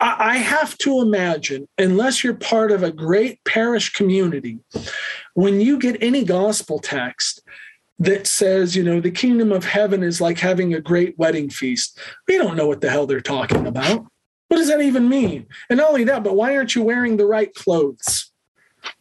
[0.00, 4.58] I have to imagine, unless you're part of a great parish community,
[5.34, 7.42] when you get any gospel text
[7.98, 11.98] that says, you know, the kingdom of heaven is like having a great wedding feast,
[12.26, 14.04] we don't know what the hell they're talking about.
[14.48, 15.46] What does that even mean?
[15.70, 18.30] And not only that, but why aren't you wearing the right clothes?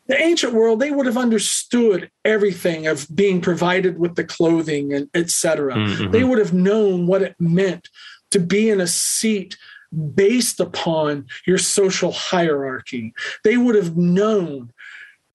[0.07, 5.09] The ancient world, they would have understood everything of being provided with the clothing and
[5.13, 5.75] etc.
[5.75, 6.11] Mm-hmm.
[6.11, 7.89] They would have known what it meant
[8.31, 9.57] to be in a seat
[9.93, 13.13] based upon your social hierarchy.
[13.43, 14.71] They would have known,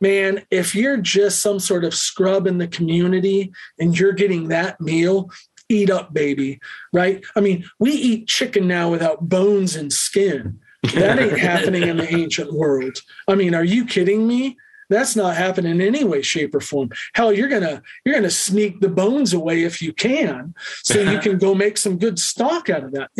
[0.00, 4.80] man, if you're just some sort of scrub in the community and you're getting that
[4.80, 5.30] meal,
[5.68, 6.60] eat up, baby.
[6.92, 7.24] Right?
[7.36, 10.60] I mean, we eat chicken now without bones and skin.
[10.94, 12.98] That ain't happening in the ancient world.
[13.26, 14.56] I mean, are you kidding me?
[14.88, 16.90] That's not happening in any way, shape, or form.
[17.14, 21.38] Hell, you're gonna you're gonna sneak the bones away if you can, so you can
[21.38, 23.10] go make some good stock out of that.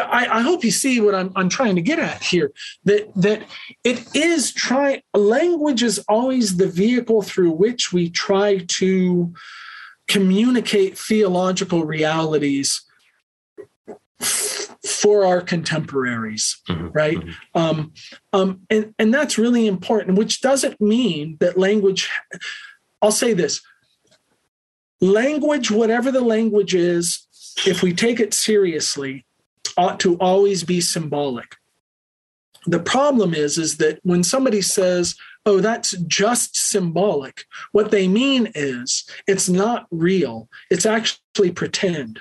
[0.00, 2.52] I, I hope you see what I'm I'm trying to get at here.
[2.84, 3.42] That that
[3.84, 9.32] it is try language is always the vehicle through which we try to
[10.08, 12.82] communicate theological realities
[14.22, 16.88] for our contemporaries, mm-hmm.
[16.88, 17.18] right?
[17.18, 17.58] Mm-hmm.
[17.58, 17.92] Um,
[18.32, 22.10] um, and, and that's really important, which doesn't mean that language,
[23.00, 23.60] I'll say this
[25.00, 27.26] language, whatever the language is,
[27.66, 29.26] if we take it seriously,
[29.76, 31.56] ought to always be symbolic.
[32.66, 38.52] The problem is, is that when somebody says, oh, that's just symbolic, what they mean
[38.54, 42.20] is it's not real, it's actually pretend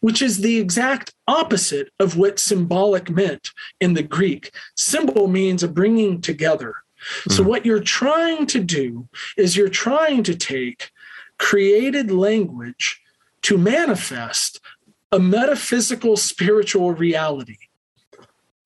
[0.00, 3.50] which is the exact opposite of what symbolic meant
[3.80, 4.50] in the Greek.
[4.76, 6.74] Symbol means a bringing together.
[7.28, 7.48] So, hmm.
[7.48, 10.90] what you're trying to do is you're trying to take
[11.38, 13.00] created language
[13.42, 14.60] to manifest
[15.12, 17.58] a metaphysical spiritual reality.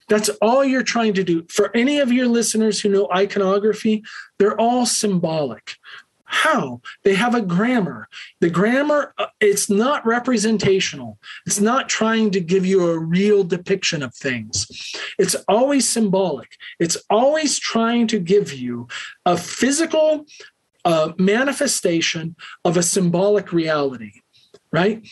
[0.08, 1.44] That's all you're trying to do.
[1.50, 4.02] For any of your listeners who know iconography,
[4.38, 5.76] they're all symbolic.
[6.30, 6.82] How?
[7.04, 8.06] They have a grammar.
[8.40, 11.18] The grammar, uh, it's not representational.
[11.46, 14.94] It's not trying to give you a real depiction of things.
[15.18, 16.50] It's always symbolic.
[16.78, 18.88] It's always trying to give you
[19.24, 20.26] a physical
[20.84, 24.20] uh, manifestation of a symbolic reality,
[24.70, 25.06] right?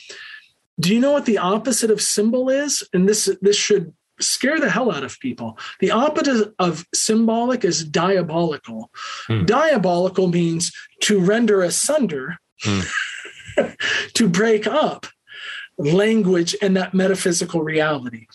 [0.78, 2.86] Do you know what the opposite of symbol is?
[2.92, 5.58] And this this should scare the hell out of people.
[5.80, 8.90] The opposite of symbolic is diabolical.
[9.26, 9.44] Hmm.
[9.44, 10.72] Diabolical means
[11.02, 12.80] to render asunder, hmm.
[14.14, 15.06] to break up
[15.78, 18.26] language and that metaphysical reality.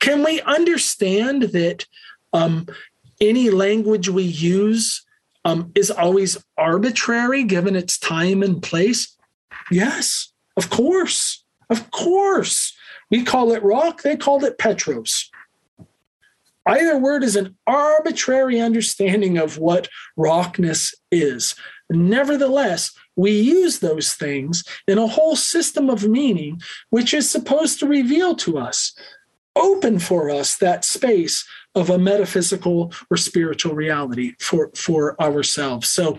[0.00, 1.86] Can we understand that
[2.32, 2.66] um,
[3.20, 5.04] any language we use
[5.44, 9.16] um, is always arbitrary given its time and place?
[9.70, 11.44] Yes, of course.
[11.70, 12.74] Of course.
[13.10, 15.27] We call it rock, they called it Petros.
[16.68, 21.54] Either word is an arbitrary understanding of what rockness is.
[21.90, 27.86] Nevertheless, we use those things in a whole system of meaning, which is supposed to
[27.86, 28.92] reveal to us,
[29.56, 35.88] open for us that space of a metaphysical or spiritual reality for, for ourselves.
[35.88, 36.18] So,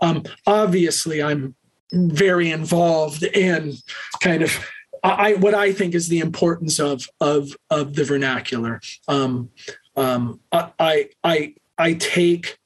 [0.00, 1.54] um, obviously, I'm
[1.92, 3.74] very involved in
[4.20, 4.58] kind of
[5.04, 8.80] I, what I think is the importance of of of the vernacular.
[9.08, 9.50] Um,
[9.96, 12.58] um, I I I take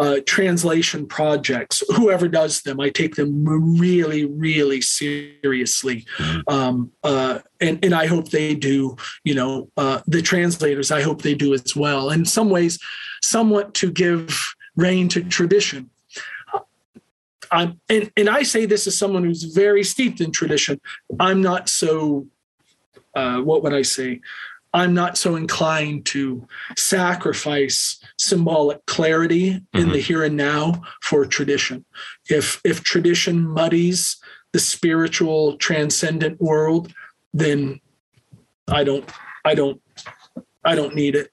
[0.00, 3.44] uh, translation projects, whoever does them, I take them
[3.78, 6.06] really, really seriously.
[6.16, 6.52] Mm-hmm.
[6.52, 11.20] Um, uh, and, and I hope they do, you know, uh, the translators, I hope
[11.20, 12.08] they do as well.
[12.08, 12.78] In some ways,
[13.22, 15.90] somewhat to give rein to tradition.
[17.52, 20.80] I'm, and, and I say this as someone who's very steeped in tradition.
[21.18, 22.26] I'm not so,
[23.14, 24.20] uh, what would I say?
[24.72, 29.78] I'm not so inclined to sacrifice symbolic clarity mm-hmm.
[29.78, 31.84] in the here and now for tradition.
[32.28, 34.16] If if tradition muddies
[34.52, 36.92] the spiritual transcendent world,
[37.34, 37.80] then
[38.68, 39.08] I don't
[39.44, 39.80] I don't
[40.64, 41.30] I don't need it.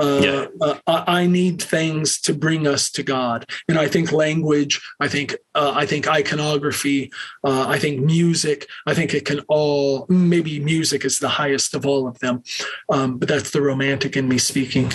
[0.00, 0.46] Uh, yeah.
[0.86, 5.36] uh, I need things to bring us to God, and I think language, I think,
[5.54, 7.10] uh, I think iconography,
[7.44, 8.68] uh, I think music.
[8.86, 10.06] I think it can all.
[10.08, 12.42] Maybe music is the highest of all of them,
[12.90, 14.86] um, but that's the romantic in me speaking.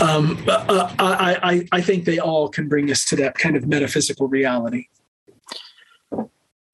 [0.00, 3.66] um, uh, I, I, I think they all can bring us to that kind of
[3.66, 4.88] metaphysical reality.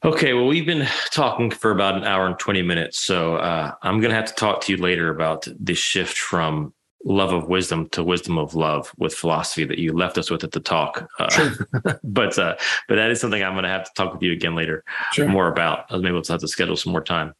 [0.05, 3.01] Okay, well, we've been talking for about an hour and 20 minutes.
[3.01, 6.73] So uh, I'm going to have to talk to you later about the shift from
[7.05, 10.53] love of wisdom to wisdom of love with philosophy that you left us with at
[10.53, 11.09] the talk.
[11.19, 11.69] Uh, sure.
[12.05, 12.57] but uh,
[12.89, 15.29] but that is something I'm going to have to talk with you again later sure.
[15.29, 15.91] more about.
[15.91, 17.35] Maybe we'll have to schedule some more time.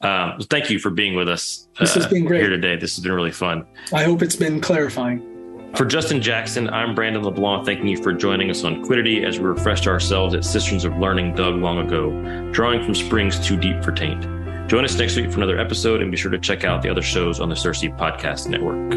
[0.00, 1.68] Um, thank you for being with us.
[1.78, 2.76] This has been great here today.
[2.76, 3.66] This has been really fun.
[3.92, 5.33] I hope it's been clarifying.
[5.76, 9.46] For Justin Jackson, I'm Brandon LeBlanc, thanking you for joining us on Quiddity as we
[9.46, 12.12] refreshed ourselves at Cisterns of Learning dug long ago,
[12.52, 14.22] drawing from springs too deep for taint.
[14.68, 17.02] Join us next week for another episode and be sure to check out the other
[17.02, 18.92] shows on the CIRCE Podcast Network.